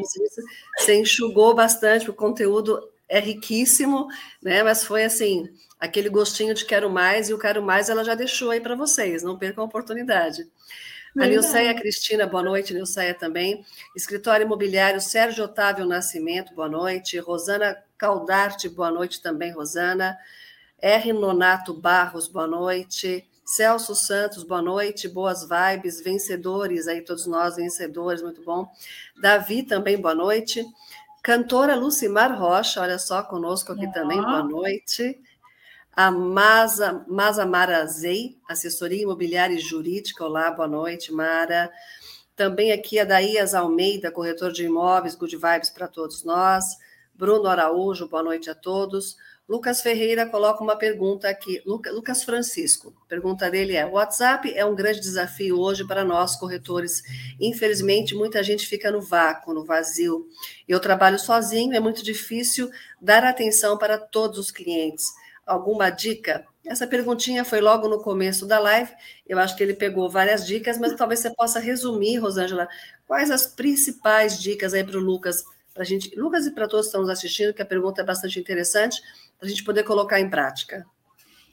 [0.78, 4.08] você enxugou bastante, o conteúdo é riquíssimo,
[4.42, 4.64] né?
[4.64, 8.52] Mas foi assim, aquele gostinho de quero mais, e o quero mais ela já deixou
[8.52, 10.48] aí para vocês, não percam a oportunidade.
[11.20, 13.66] A Nilceia Cristina, boa noite, Nilceia também.
[13.94, 17.20] Escritório Imobiliário Sérgio Otávio Nascimento, boa noite.
[17.20, 20.18] Rosana Caldarte, boa noite também, Rosana.
[20.82, 21.12] R.
[21.12, 23.28] Nonato Barros, boa noite.
[23.44, 28.72] Celso Santos, boa noite, boas vibes, vencedores aí, todos nós vencedores, muito bom.
[29.22, 30.66] Davi também, boa noite.
[31.24, 35.22] Cantora Lucimar Rocha, olha só, conosco aqui também, boa noite.
[35.96, 41.72] A Masa, Masa Marazei, assessoria imobiliária e jurídica, olá, boa noite, Mara.
[42.36, 46.66] Também aqui a Daías Almeida, corretor de imóveis, good vibes para todos nós.
[47.14, 49.16] Bruno Araújo, boa noite a todos.
[49.48, 51.62] Lucas Ferreira coloca uma pergunta aqui.
[51.66, 57.04] Lucas Francisco, pergunta dele é: o WhatsApp é um grande desafio hoje para nós, corretores.
[57.40, 60.26] Infelizmente, muita gente fica no vácuo, no vazio.
[60.68, 62.72] Eu trabalho sozinho, é muito difícil
[63.02, 65.06] dar atenção para todos os clientes.
[65.46, 66.46] Alguma dica?
[66.66, 68.92] Essa perguntinha foi logo no começo da live.
[69.28, 72.70] Eu acho que ele pegou várias dicas, mas talvez você possa resumir, Rosângela,
[73.08, 76.86] quais as principais dicas aí para o Lucas, para a gente, Lucas e para todos
[76.86, 79.02] que estão nos assistindo, que a pergunta é bastante interessante
[79.42, 80.86] para a gente poder colocar em prática.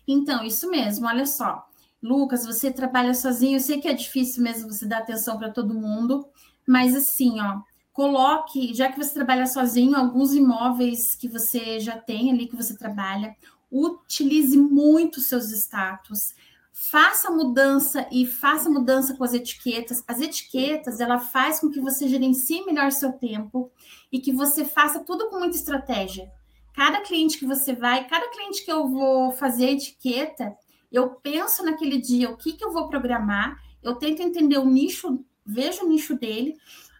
[0.06, 1.66] Então, isso mesmo, olha só.
[2.02, 5.72] Lucas, você trabalha sozinho, eu sei que é difícil mesmo você dar atenção para todo
[5.72, 6.28] mundo,
[6.66, 7.60] mas assim, ó,
[7.90, 12.76] coloque, já que você trabalha sozinho, alguns imóveis que você já tem ali que você
[12.76, 13.34] trabalha,
[13.72, 16.34] utilize muito seus status,
[16.70, 20.04] faça mudança e faça mudança com as etiquetas.
[20.06, 23.72] As etiquetas, ela faz com que você gerencie melhor seu tempo
[24.12, 26.30] e que você faça tudo com muita estratégia.
[26.78, 30.56] Cada cliente que você vai, cada cliente que eu vou fazer etiqueta,
[30.92, 35.24] eu penso naquele dia o que, que eu vou programar, eu tento entender o nicho,
[35.44, 36.54] vejo o nicho dele,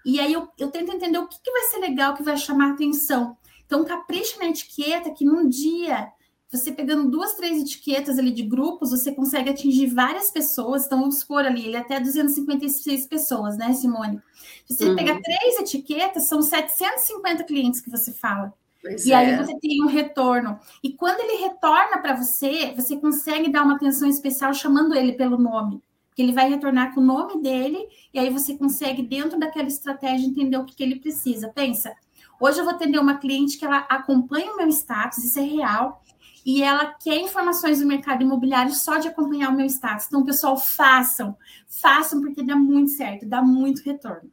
[0.04, 2.72] e aí eu, eu tento entender o que, que vai ser legal, que vai chamar
[2.72, 3.36] atenção.
[3.66, 6.08] Então, capricha na etiqueta que num dia,
[6.50, 10.86] você pegando duas, três etiquetas ali de grupos, você consegue atingir várias pessoas.
[10.86, 14.20] Então, vamos supor ali, ele é até 256 pessoas, né, Simone?
[14.66, 14.96] Se você uhum.
[14.96, 18.52] pegar três etiquetas, são 750 clientes que você fala.
[18.80, 19.16] Pois e é.
[19.16, 20.58] aí você tem um retorno.
[20.82, 25.36] E quando ele retorna para você, você consegue dar uma atenção especial chamando ele pelo
[25.38, 25.82] nome.
[26.14, 27.78] que ele vai retornar com o nome dele,
[28.12, 31.48] e aí você consegue, dentro daquela estratégia, entender o que, que ele precisa.
[31.48, 31.94] Pensa,
[32.40, 36.02] hoje eu vou atender uma cliente que ela acompanha o meu status, isso é real,
[36.44, 40.06] e ela quer informações do mercado imobiliário só de acompanhar o meu status.
[40.06, 41.36] Então, pessoal, façam,
[41.68, 44.28] façam, porque dá muito certo, dá muito retorno.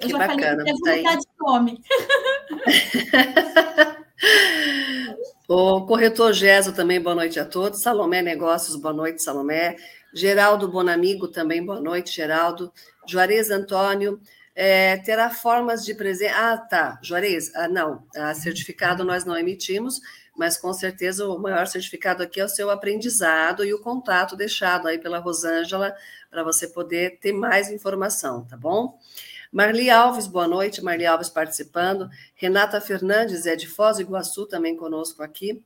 [0.00, 1.80] Eu que já bacana, falei que é de nome.
[5.48, 7.82] o corretor Geso também, boa noite a todos.
[7.82, 9.76] Salomé Negócios, boa noite, Salomé.
[10.12, 12.72] Geraldo Bonamigo também, boa noite, Geraldo.
[13.06, 14.20] Juarez Antônio,
[14.54, 16.32] é, terá formas de presente.
[16.32, 20.00] Ah, tá, Juarez, ah, não, a certificado nós não emitimos,
[20.36, 24.88] mas com certeza o maior certificado aqui é o seu aprendizado e o contato deixado
[24.88, 25.94] aí pela Rosângela
[26.30, 28.98] para você poder ter mais informação, tá bom?
[29.54, 30.82] Marli Alves, boa noite.
[30.82, 32.10] Marli Alves participando.
[32.34, 35.62] Renata Fernandes é de Foz do Iguaçu, também conosco aqui.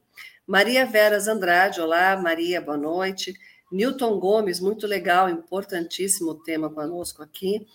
[0.47, 3.33] Maria Veras Andrade, olá, Maria, boa noite.
[3.73, 7.67] Newton Gomes, muito legal, importantíssimo tema conosco aqui.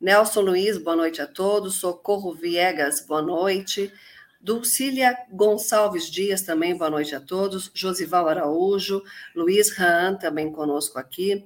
[0.00, 1.74] Nelson Luiz, boa noite a todos.
[1.74, 3.92] Socorro Viegas, boa noite.
[4.40, 7.70] Dulcília Gonçalves Dias, também boa noite a todos.
[7.74, 9.02] Josival Araújo,
[9.36, 11.44] Luiz Ran, também conosco aqui.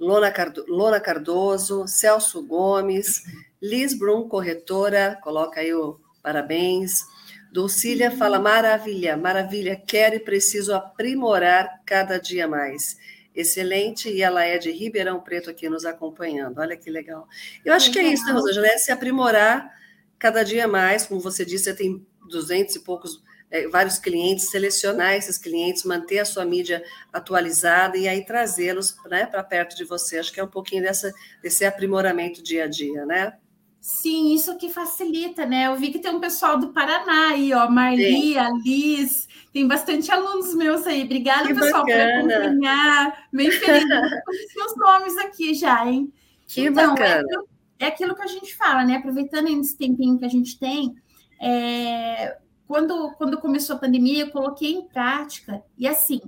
[0.00, 3.22] Lona Cardoso, Celso Gomes,
[3.62, 7.04] Liz Brum, corretora, coloca aí o parabéns.
[7.52, 12.96] Dulcília fala maravilha, maravilha, quero e preciso aprimorar cada dia mais.
[13.32, 16.58] Excelente, e ela é de Ribeirão Preto aqui nos acompanhando.
[16.58, 17.28] Olha que legal.
[17.64, 18.66] Eu acho que é isso, né, Rosângela?
[18.66, 19.70] É se aprimorar
[20.18, 25.14] cada dia mais, como você disse, você tem duzentos e poucos é, vários clientes, selecionar
[25.14, 26.82] esses clientes, manter a sua mídia
[27.12, 30.18] atualizada e aí trazê-los né, para perto de você.
[30.18, 33.34] Acho que é um pouquinho dessa, desse aprimoramento dia a dia, né?
[33.82, 35.66] Sim, isso que facilita, né?
[35.66, 40.08] Eu vi que tem um pessoal do Paraná aí, ó, Marli, a Liz, tem bastante
[40.12, 41.02] alunos meus aí.
[41.02, 42.22] Obrigada, que pessoal, bacana.
[42.22, 43.26] por acompanhar.
[43.32, 43.84] Bem feliz
[44.54, 46.12] com os nomes aqui já, hein?
[46.46, 47.08] Que então, bacana.
[47.08, 47.48] É aquilo,
[47.80, 48.98] é aquilo, que a gente fala, né?
[48.98, 50.94] Aproveitando esse tempinho que a gente tem,
[51.40, 56.20] é, quando, quando começou a pandemia, eu coloquei em prática, e assim,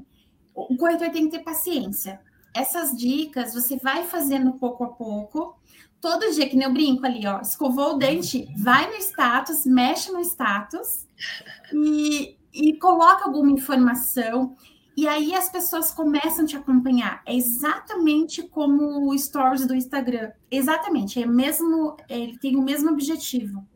[0.53, 2.21] o corretor tem que ter paciência.
[2.55, 5.59] Essas dicas você vai fazendo pouco a pouco
[6.05, 10.13] todo dia, que nem eu brinco ali, ó, escovou o dente, vai no status, mexe
[10.13, 11.09] no status
[11.73, 14.55] e, e coloca alguma informação.
[14.95, 17.23] E aí as pessoas começam a te acompanhar.
[17.25, 20.31] É exatamente como o stories do Instagram.
[20.51, 23.67] Exatamente, é mesmo, ele tem o mesmo objetivo.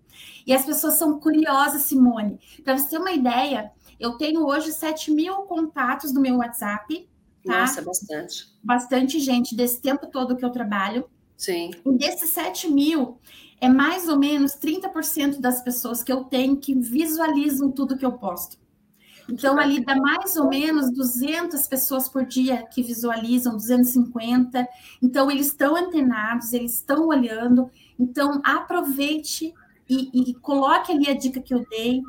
[0.47, 2.39] E as pessoas são curiosas, Simone.
[2.63, 7.09] Para você ter uma ideia, eu tenho hoje 7 mil contatos no meu WhatsApp.
[7.45, 7.61] Tá?
[7.61, 8.49] Nossa, bastante.
[8.63, 11.09] Bastante gente desse tempo todo que eu trabalho.
[11.37, 11.71] Sim.
[11.87, 13.19] E desses 7 mil,
[13.61, 18.13] é mais ou menos 30% das pessoas que eu tenho que visualizam tudo que eu
[18.13, 18.59] posto.
[19.31, 24.67] Então, ali dá mais ou menos 200 pessoas por dia que visualizam, 250.
[25.03, 27.71] Então, eles estão antenados, eles estão olhando.
[27.99, 29.53] Então, aproveite
[29.89, 32.01] e, e coloque ali a dica que eu dei.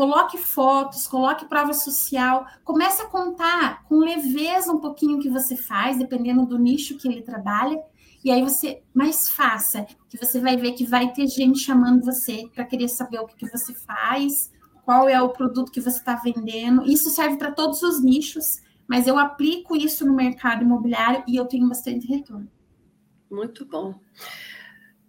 [0.00, 5.54] Coloque fotos, coloque prova social, comece a contar com leveza um pouquinho o que você
[5.54, 7.78] faz, dependendo do nicho que ele trabalha,
[8.24, 12.48] e aí você mais faça, que você vai ver que vai ter gente chamando você
[12.54, 14.50] para querer saber o que, que você faz,
[14.86, 16.86] qual é o produto que você está vendendo.
[16.86, 21.44] Isso serve para todos os nichos, mas eu aplico isso no mercado imobiliário e eu
[21.44, 22.48] tenho bastante retorno.
[23.30, 24.00] Muito bom.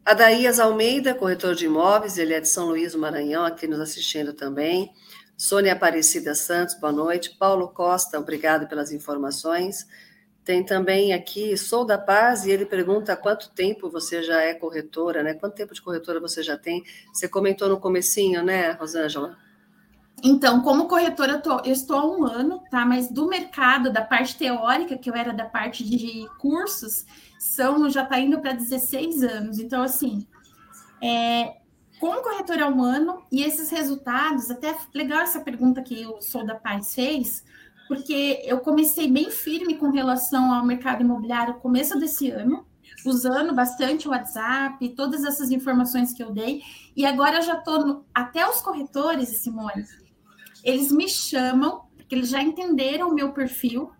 [0.03, 4.33] Adaías Almeida, corretor de imóveis, ele é de São Luís do Maranhão, aqui nos assistindo
[4.33, 4.91] também.
[5.37, 7.35] Sônia Aparecida Santos, boa noite.
[7.37, 9.87] Paulo Costa, obrigado pelas informações.
[10.43, 14.55] Tem também aqui, sou da Paz, e ele pergunta há quanto tempo você já é
[14.55, 15.35] corretora, né?
[15.35, 16.83] Quanto tempo de corretora você já tem?
[17.13, 19.37] Você comentou no comecinho, né, Rosângela?
[20.23, 22.83] Então, como corretora, eu, tô, eu, estou há um ano, tá?
[22.85, 27.05] Mas do mercado, da parte teórica, que eu era da parte de cursos,
[27.41, 29.57] são já está indo para 16 anos.
[29.57, 30.27] Então, assim,
[31.01, 31.57] é,
[31.99, 36.45] como corretora há um ano, e esses resultados, até legal essa pergunta que o Sou
[36.45, 37.43] da Paz fez,
[37.87, 42.63] porque eu comecei bem firme com relação ao mercado imobiliário no começo desse ano,
[43.03, 46.61] usando bastante o WhatsApp, todas essas informações que eu dei,
[46.95, 49.83] e agora já estou até os corretores, Simone,
[50.63, 53.91] eles me chamam, porque eles já entenderam o meu perfil,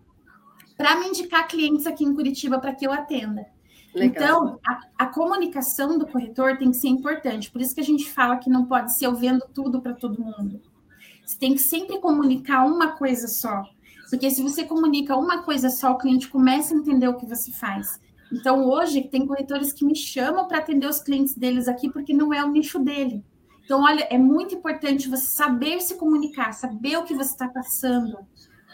[0.76, 3.46] para me indicar clientes aqui em Curitiba para que eu atenda.
[3.94, 4.06] Legal.
[4.06, 7.50] Então, a, a, comunicação do corretor tem que ser importante.
[7.50, 10.22] Por isso que a gente fala que não pode ser eu vendo tudo para todo
[10.22, 10.60] mundo.
[11.24, 13.62] Você tem que sempre comunicar uma coisa só.
[14.08, 17.50] Porque se você comunica uma coisa só, o cliente começa a entender o que você
[17.50, 18.00] faz.
[18.32, 22.32] Então, hoje, tem corretores que me chamam para atender os clientes deles aqui, porque não
[22.32, 23.22] é o nicho dele.
[23.64, 28.18] Então, olha, é muito importante você saber se comunicar, saber o que você está passando.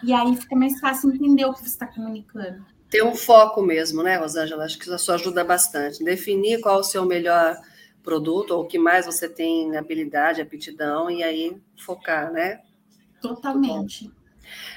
[0.02, 2.64] E aí fica mais fácil entender o que você está comunicando.
[2.90, 4.64] Ter um foco mesmo, né, Rosângela?
[4.64, 6.02] Acho que isso ajuda bastante.
[6.02, 7.56] Definir qual o seu melhor
[8.02, 12.60] produto, ou o que mais você tem habilidade, aptidão, e aí focar, né?
[13.20, 14.10] Totalmente.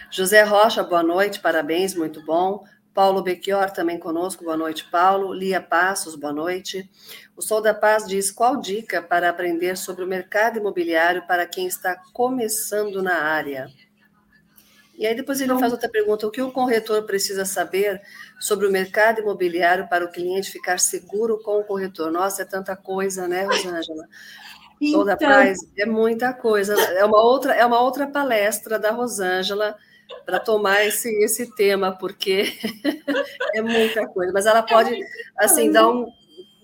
[0.09, 2.65] José Rocha, boa noite, parabéns, muito bom.
[2.93, 5.31] Paulo Becchior também conosco, boa noite, Paulo.
[5.33, 6.89] Lia Passos, boa noite.
[7.37, 11.67] O Sol da Paz diz: qual dica para aprender sobre o mercado imobiliário para quem
[11.67, 13.69] está começando na área?
[15.01, 17.99] E aí depois ele faz outra pergunta: o que o corretor precisa saber
[18.39, 22.11] sobre o mercado imobiliário para o cliente ficar seguro com o corretor?
[22.11, 24.07] Nossa, é tanta coisa, né, Rosângela?
[24.79, 26.75] Então, da Paz é muita coisa.
[26.93, 29.75] É uma outra, é uma outra palestra da Rosângela
[30.23, 32.53] para tomar esse, esse tema, porque
[33.55, 34.31] é muita coisa.
[34.31, 34.95] Mas ela pode,
[35.35, 36.05] assim, dar um,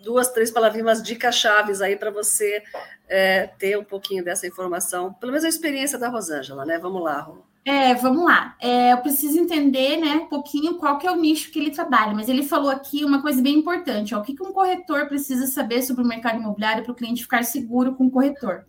[0.04, 2.62] duas, três palavrinhas, umas dicas chaves aí para você
[3.10, 6.78] é, ter um pouquinho dessa informação, pelo menos a experiência da Rosângela, né?
[6.78, 7.47] Vamos lá, Rô.
[7.70, 8.56] É, vamos lá.
[8.62, 12.14] É, eu preciso entender, né, um pouquinho qual que é o nicho que ele trabalha,
[12.14, 15.46] mas ele falou aqui uma coisa bem importante, ó, o que, que um corretor precisa
[15.48, 18.66] saber sobre o mercado imobiliário para o cliente ficar seguro com o corretor.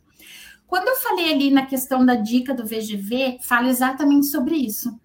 [0.67, 4.99] Quando eu falei ali na questão da dica do VGV, falo exatamente sobre isso.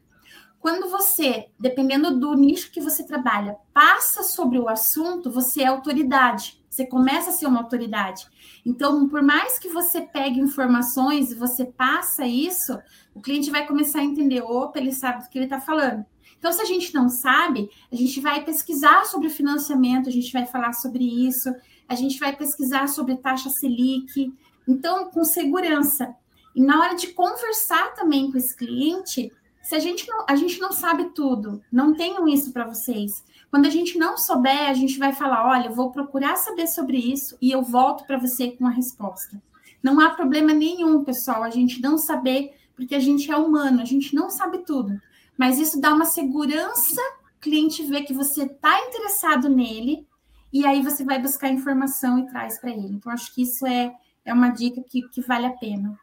[0.64, 6.64] Quando você, dependendo do nicho que você trabalha, passa sobre o assunto, você é autoridade.
[6.70, 8.26] Você começa a ser uma autoridade.
[8.66, 12.80] Então, por mais que você pegue informações e você passa isso,
[13.14, 16.06] o cliente vai começar a entender, opa, ele sabe do que ele está falando.
[16.40, 20.46] Então, se a gente não sabe, a gente vai pesquisar sobre financiamento, a gente vai
[20.46, 21.54] falar sobre isso,
[21.90, 24.34] a gente vai pesquisar sobre taxa Selic,
[24.66, 26.16] então, com segurança.
[26.56, 29.30] E na hora de conversar também com esse cliente,
[29.64, 33.24] se a gente não, a gente não sabe tudo, não tenham isso para vocês.
[33.50, 36.98] Quando a gente não souber, a gente vai falar: olha, eu vou procurar saber sobre
[36.98, 39.42] isso e eu volto para você com a resposta.
[39.82, 43.86] Não há problema nenhum, pessoal, a gente não saber, porque a gente é humano, a
[43.86, 45.00] gente não sabe tudo.
[45.38, 47.02] Mas isso dá uma segurança,
[47.38, 50.06] o cliente vê que você está interessado nele,
[50.52, 52.96] e aí você vai buscar informação e traz para ele.
[52.96, 53.94] Então, acho que isso é,
[54.24, 55.98] é uma dica que, que vale a pena.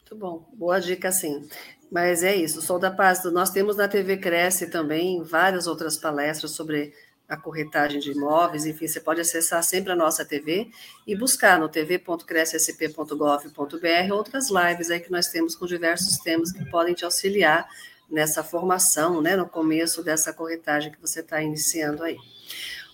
[0.00, 1.48] Muito bom, boa dica sim.
[1.94, 6.50] Mas é isso, Sol da Paz, nós temos na TV Cresce também várias outras palestras
[6.50, 6.92] sobre
[7.28, 10.72] a corretagem de imóveis, enfim, você pode acessar sempre a nossa TV
[11.06, 16.94] e buscar no tv.crescsp.gov.br outras lives aí que nós temos com diversos temas que podem
[16.94, 17.64] te auxiliar
[18.10, 22.16] nessa formação, né, no começo dessa corretagem que você está iniciando aí.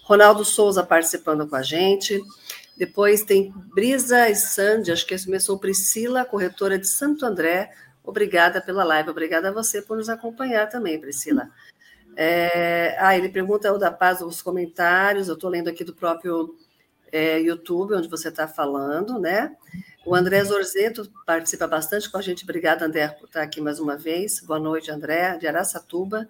[0.02, 2.22] Ronaldo Souza participando com a gente,
[2.76, 7.72] depois tem Brisa e Sandy, acho que começou Priscila, corretora de Santo André.
[8.10, 11.48] Obrigada pela live, obrigada a você por nos acompanhar também, Priscila.
[12.16, 16.56] É, ah, ele pergunta o da paz os comentários, eu estou lendo aqui do próprio
[17.12, 19.54] é, YouTube, onde você está falando, né?
[20.04, 22.42] O André Zorzeto participa bastante com a gente.
[22.42, 24.40] Obrigada, André, por estar aqui mais uma vez.
[24.40, 26.26] Boa noite, André, de Araçatuba.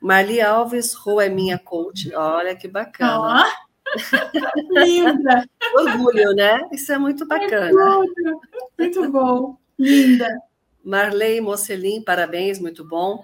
[0.00, 2.10] Marli Alves, Rô é minha coach.
[2.14, 3.44] Olha que bacana.
[3.44, 3.68] Oh.
[4.80, 5.46] Linda!
[5.74, 6.58] Orgulho, né?
[6.72, 7.70] Isso é muito bacana.
[7.70, 8.40] Muito,
[8.78, 9.58] muito bom.
[9.78, 10.47] Linda.
[10.88, 13.22] Marley Mocelin, parabéns, muito bom.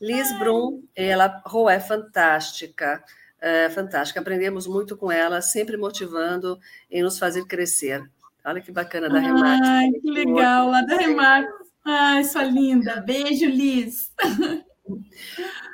[0.00, 3.04] Liz Brum, ela oh, é fantástica,
[3.38, 4.18] é fantástica.
[4.18, 6.58] Aprendemos muito com ela, sempre motivando
[6.90, 8.02] em nos fazer crescer.
[8.42, 9.60] Olha que bacana da Remax.
[9.68, 11.46] Ai, que legal, lá da Remax.
[11.84, 13.02] Ai, sua linda.
[13.02, 14.10] Beijo, Liz.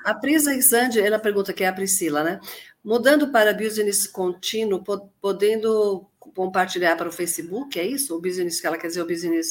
[0.04, 2.40] A Prisa Isande, ela pergunta que é a Priscila, né?
[2.82, 4.82] Mudando para business contínuo,
[5.20, 8.16] podendo compartilhar para o Facebook, é isso?
[8.16, 9.48] O business que ela quer dizer, o business,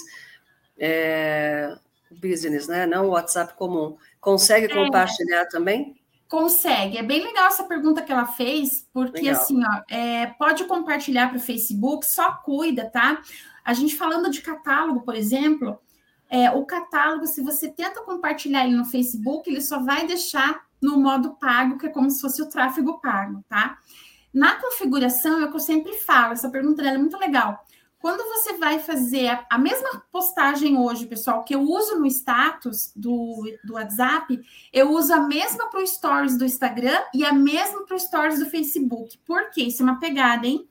[0.78, 1.78] é,
[2.12, 2.86] business, né?
[2.86, 3.98] Não o WhatsApp comum.
[4.20, 4.70] Consegue é.
[4.70, 5.96] compartilhar também?
[6.28, 6.98] Consegue.
[6.98, 9.42] É bem legal essa pergunta que ela fez, porque legal.
[9.42, 13.22] assim, ó, é, pode compartilhar para o Facebook, só cuida, tá?
[13.64, 15.80] A gente falando de catálogo, por exemplo,
[16.30, 21.00] é, o catálogo, se você tenta compartilhar ele no Facebook, ele só vai deixar no
[21.00, 23.78] modo pago, que é como se fosse o tráfego pago, tá?
[24.34, 27.66] Na configuração, é o que eu sempre falo, essa pergunta é muito legal.
[28.08, 32.94] Quando você vai fazer a, a, mesma postagem hoje, pessoal, que eu uso no status
[32.96, 34.40] do, do WhatsApp,
[34.72, 38.40] eu uso a mesma para o Stories do Instagram e a mesma para o Stories
[38.40, 39.18] do Facebook.
[39.26, 39.64] Por quê?
[39.64, 40.66] Isso é uma pegada, hein?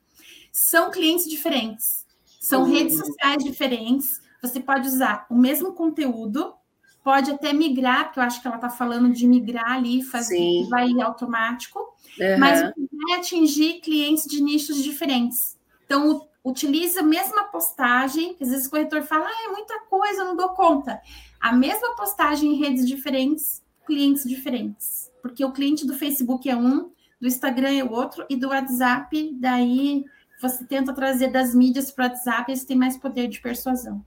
[0.51, 2.07] São clientes diferentes,
[2.41, 2.71] são uhum.
[2.71, 4.19] redes sociais diferentes.
[4.41, 6.55] Você pode usar o mesmo conteúdo,
[7.03, 10.89] pode até migrar, porque eu acho que ela está falando de migrar ali, fazer, vai
[11.01, 11.77] automático,
[12.19, 12.39] uhum.
[12.39, 15.55] mas vai atingir clientes de nichos diferentes.
[15.85, 20.21] Então, utiliza a mesma postagem, que às vezes o corretor fala, ah, é muita coisa,
[20.21, 21.01] eu não dou conta.
[21.39, 25.11] A mesma postagem em redes diferentes, clientes diferentes.
[25.21, 26.89] Porque o cliente do Facebook é um,
[27.19, 30.05] do Instagram é outro, e do WhatsApp, daí
[30.41, 34.05] você tenta trazer das mídias para o WhatsApp, eles têm mais poder de persuasão.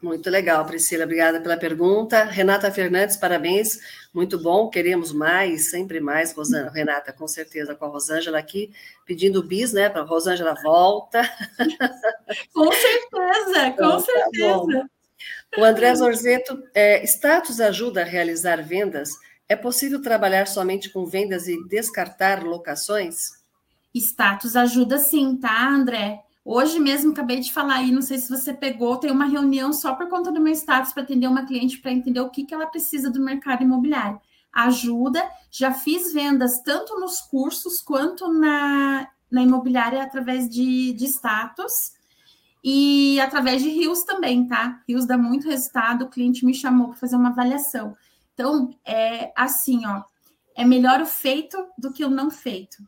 [0.00, 2.22] Muito legal, Priscila, obrigada pela pergunta.
[2.22, 3.80] Renata Fernandes, parabéns,
[4.14, 6.70] muito bom, queremos mais, sempre mais, Rosângela.
[6.70, 8.70] Renata, com certeza, com a Rosângela aqui,
[9.04, 11.22] pedindo bis, né, para a Rosângela volta.
[12.52, 14.88] Com certeza, com então, certeza.
[15.50, 19.10] Tá o André Zorzeto, é, status ajuda a realizar vendas?
[19.48, 23.30] É possível trabalhar somente com vendas e descartar locações?
[23.94, 26.22] Status ajuda sim, tá, André?
[26.50, 29.94] Hoje mesmo acabei de falar aí, não sei se você pegou, tem uma reunião só
[29.94, 32.66] por conta do meu status para atender uma cliente para entender o que, que ela
[32.66, 34.18] precisa do mercado imobiliário.
[34.50, 41.92] Ajuda, já fiz vendas tanto nos cursos quanto na, na imobiliária através de, de status
[42.64, 44.80] e através de rios também, tá?
[44.88, 47.94] Rios dá muito resultado, o cliente me chamou para fazer uma avaliação.
[48.32, 50.02] Então, é assim, ó,
[50.56, 52.78] é melhor o feito do que o não feito.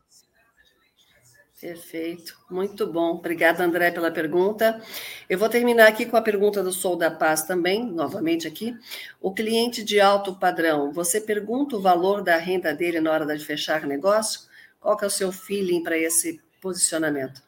[1.61, 3.11] Perfeito, muito bom.
[3.11, 4.81] Obrigada, André, pela pergunta.
[5.29, 8.75] Eu vou terminar aqui com a pergunta do Sou da Paz também, novamente aqui.
[9.21, 13.45] O cliente de alto padrão, você pergunta o valor da renda dele na hora de
[13.45, 14.41] fechar negócio?
[14.79, 17.43] Qual que é o seu feeling para esse posicionamento?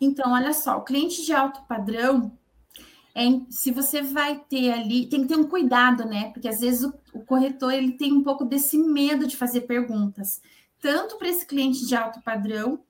[0.00, 2.36] Então, olha só, o cliente de alto padrão,
[3.14, 6.32] é, se você vai ter ali, tem que ter um cuidado, né?
[6.32, 10.42] Porque às vezes o, o corretor ele tem um pouco desse medo de fazer perguntas,
[10.80, 12.80] tanto para esse cliente de alto padrão,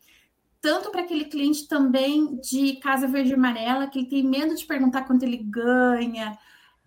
[0.62, 4.64] tanto para aquele cliente também de casa verde e amarela, que ele tem medo de
[4.64, 6.38] perguntar quanto ele ganha,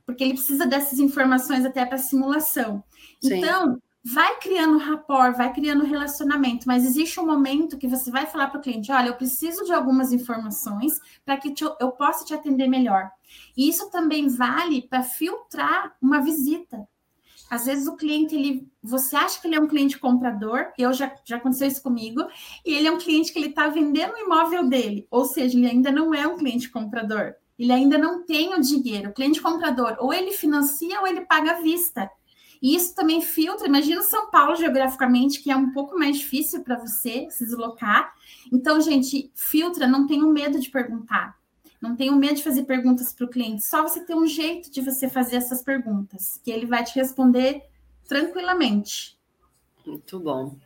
[0.05, 2.81] porque ele precisa dessas informações até para simulação.
[3.21, 3.35] Sim.
[3.35, 8.47] Então, vai criando rapport, vai criando relacionamento, mas existe um momento que você vai falar
[8.47, 12.33] para o cliente: olha, eu preciso de algumas informações para que te, eu possa te
[12.33, 13.11] atender melhor.
[13.57, 16.87] E isso também vale para filtrar uma visita.
[17.49, 21.13] Às vezes o cliente, ele, você acha que ele é um cliente comprador, eu já,
[21.23, 22.21] já aconteceu isso comigo,
[22.65, 25.67] e ele é um cliente que ele está vendendo o imóvel dele, ou seja, ele
[25.67, 29.09] ainda não é um cliente comprador, ele ainda não tem o dinheiro.
[29.09, 32.09] O cliente comprador, ou ele financia ou ele paga à vista.
[32.61, 33.67] E isso também filtra.
[33.67, 38.13] Imagina São Paulo geograficamente, que é um pouco mais difícil para você se deslocar.
[38.51, 41.35] Então, gente, filtra, não tenham medo de perguntar.
[41.85, 43.63] Não tenha medo de fazer perguntas para o cliente.
[43.63, 47.61] Só você ter um jeito de você fazer essas perguntas, que ele vai te responder
[48.07, 49.14] tranquilamente.
[49.85, 50.57] Muito bom.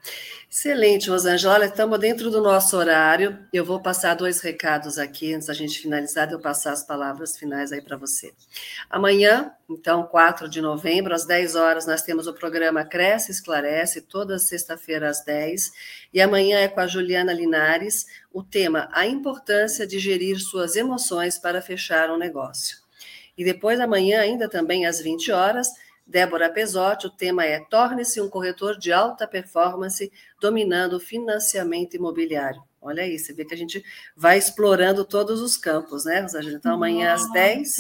[0.49, 1.55] Excelente, Rosângela.
[1.55, 3.38] Olha, estamos dentro do nosso horário.
[3.51, 7.38] Eu vou passar dois recados aqui antes da gente finalizar, de eu passar as palavras
[7.38, 8.34] finais aí para você.
[8.89, 14.39] Amanhã, então, 4 de novembro, às 10 horas, nós temos o programa Cresce Esclarece, toda
[14.39, 15.72] sexta-feira às 10.
[16.13, 21.38] E amanhã é com a Juliana Linares, o tema A importância de gerir suas emoções
[21.38, 22.78] para fechar um negócio.
[23.38, 25.67] E depois, amanhã, ainda também às 20 horas,
[26.10, 32.64] Débora Pesotti, o tema é Torne-se um corretor de alta performance dominando o financiamento imobiliário.
[32.82, 33.84] Olha aí, você vê que a gente
[34.16, 36.57] vai explorando todos os campos, né, Rosângela?
[36.57, 37.76] Então, amanhã às 10,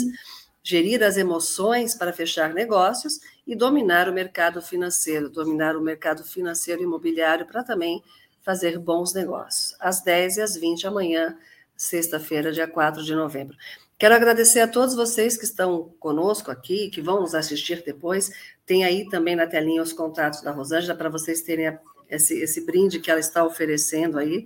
[0.61, 6.83] gerir as emoções para fechar negócios e dominar o mercado financeiro, dominar o mercado financeiro
[6.83, 8.03] imobiliário para também
[8.43, 9.75] fazer bons negócios.
[9.79, 11.35] Às 10 e às 20 amanhã,
[11.75, 13.57] sexta-feira, dia 4 de novembro.
[13.99, 18.31] Quero agradecer a todos vocês que estão conosco aqui, que vão nos assistir depois.
[18.65, 21.77] Tem aí também na telinha os contatos da Rosângela para vocês terem
[22.09, 24.45] esse, esse, brinde que ela está oferecendo aí.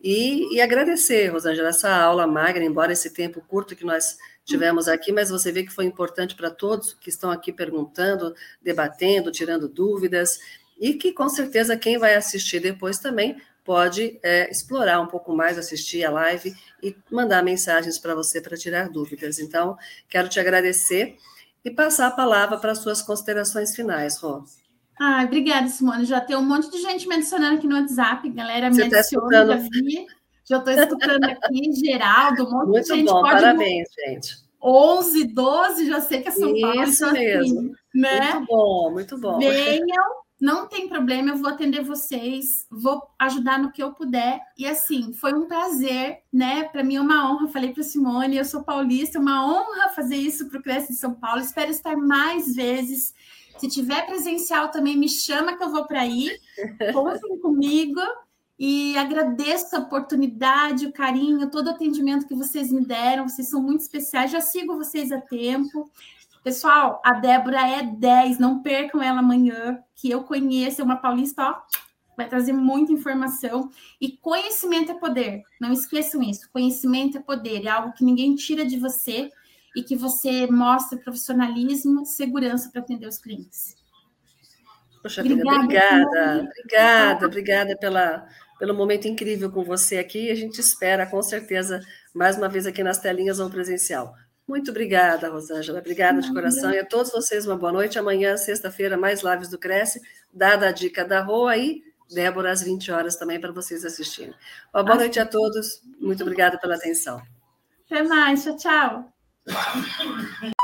[0.00, 5.10] E, e, agradecer, Rosângela, essa aula magna, embora esse tempo curto que nós tivemos aqui,
[5.10, 8.32] mas você vê que foi importante para todos que estão aqui perguntando,
[8.62, 10.38] debatendo, tirando dúvidas,
[10.80, 15.58] e que com certeza quem vai assistir depois também pode é, explorar um pouco mais,
[15.58, 19.38] assistir a live e mandar mensagens para você para tirar dúvidas.
[19.38, 19.76] Então,
[20.08, 21.16] quero te agradecer
[21.64, 24.44] e passar a palavra para as suas considerações finais, Rô.
[25.00, 26.04] Ah, obrigada, Simone.
[26.04, 29.46] Já tem um monte de gente me adicionando aqui no WhatsApp, galera me Você adiciona,
[29.46, 29.58] tá
[30.44, 33.06] já estou escutando aqui, Geraldo, um monte Muito de gente.
[33.06, 34.36] Bom, pode parabéns, gente.
[34.62, 36.82] 11, 12, já sei que é São Paulo.
[36.84, 37.58] Isso então, mesmo.
[37.58, 38.34] Assim, né?
[38.34, 39.38] Muito bom, muito bom.
[39.38, 44.40] Venham não tem problema, eu vou atender vocês, vou ajudar no que eu puder.
[44.58, 46.64] E assim, foi um prazer, né?
[46.64, 47.46] Para mim é uma honra.
[47.46, 50.98] Falei para Simone, eu sou paulista, é uma honra fazer isso para o Cresce de
[50.98, 51.40] São Paulo.
[51.40, 53.14] Espero estar mais vezes.
[53.56, 56.36] Se tiver presencial também, me chama que eu vou para aí.
[56.92, 58.00] Contem comigo.
[58.58, 63.28] E agradeço a oportunidade, o carinho, todo o atendimento que vocês me deram.
[63.28, 64.32] Vocês são muito especiais.
[64.32, 65.88] Já sigo vocês a tempo.
[66.42, 71.42] Pessoal, a Débora é 10, não percam ela amanhã, que eu conheço, é uma paulista,
[71.42, 71.62] ó,
[72.16, 73.70] vai trazer muita informação.
[74.00, 76.50] E conhecimento é poder, não esqueçam isso.
[76.52, 79.30] Conhecimento é poder, é algo que ninguém tira de você
[79.76, 83.76] e que você mostra profissionalismo, segurança para atender os clientes.
[85.00, 88.28] Poxa obrigada, obrigada, obrigada, obrigada pela,
[88.58, 90.30] pelo momento incrível com você aqui.
[90.30, 91.80] A gente espera, com certeza,
[92.14, 94.14] mais uma vez aqui nas telinhas ou presencial.
[94.46, 95.78] Muito obrigada, Rosângela.
[95.78, 96.72] Obrigada de coração.
[96.72, 97.98] E a todos vocês, uma boa noite.
[97.98, 100.00] Amanhã, sexta-feira, mais lives do Cresce.
[100.32, 104.34] Dada a dica da Rua aí, Débora, às 20 horas também, para vocês assistirem.
[104.74, 105.80] Uma boa noite a todos.
[106.00, 107.22] Muito obrigada pela atenção.
[107.86, 108.44] Até mais.
[108.44, 109.12] Tchau, tchau.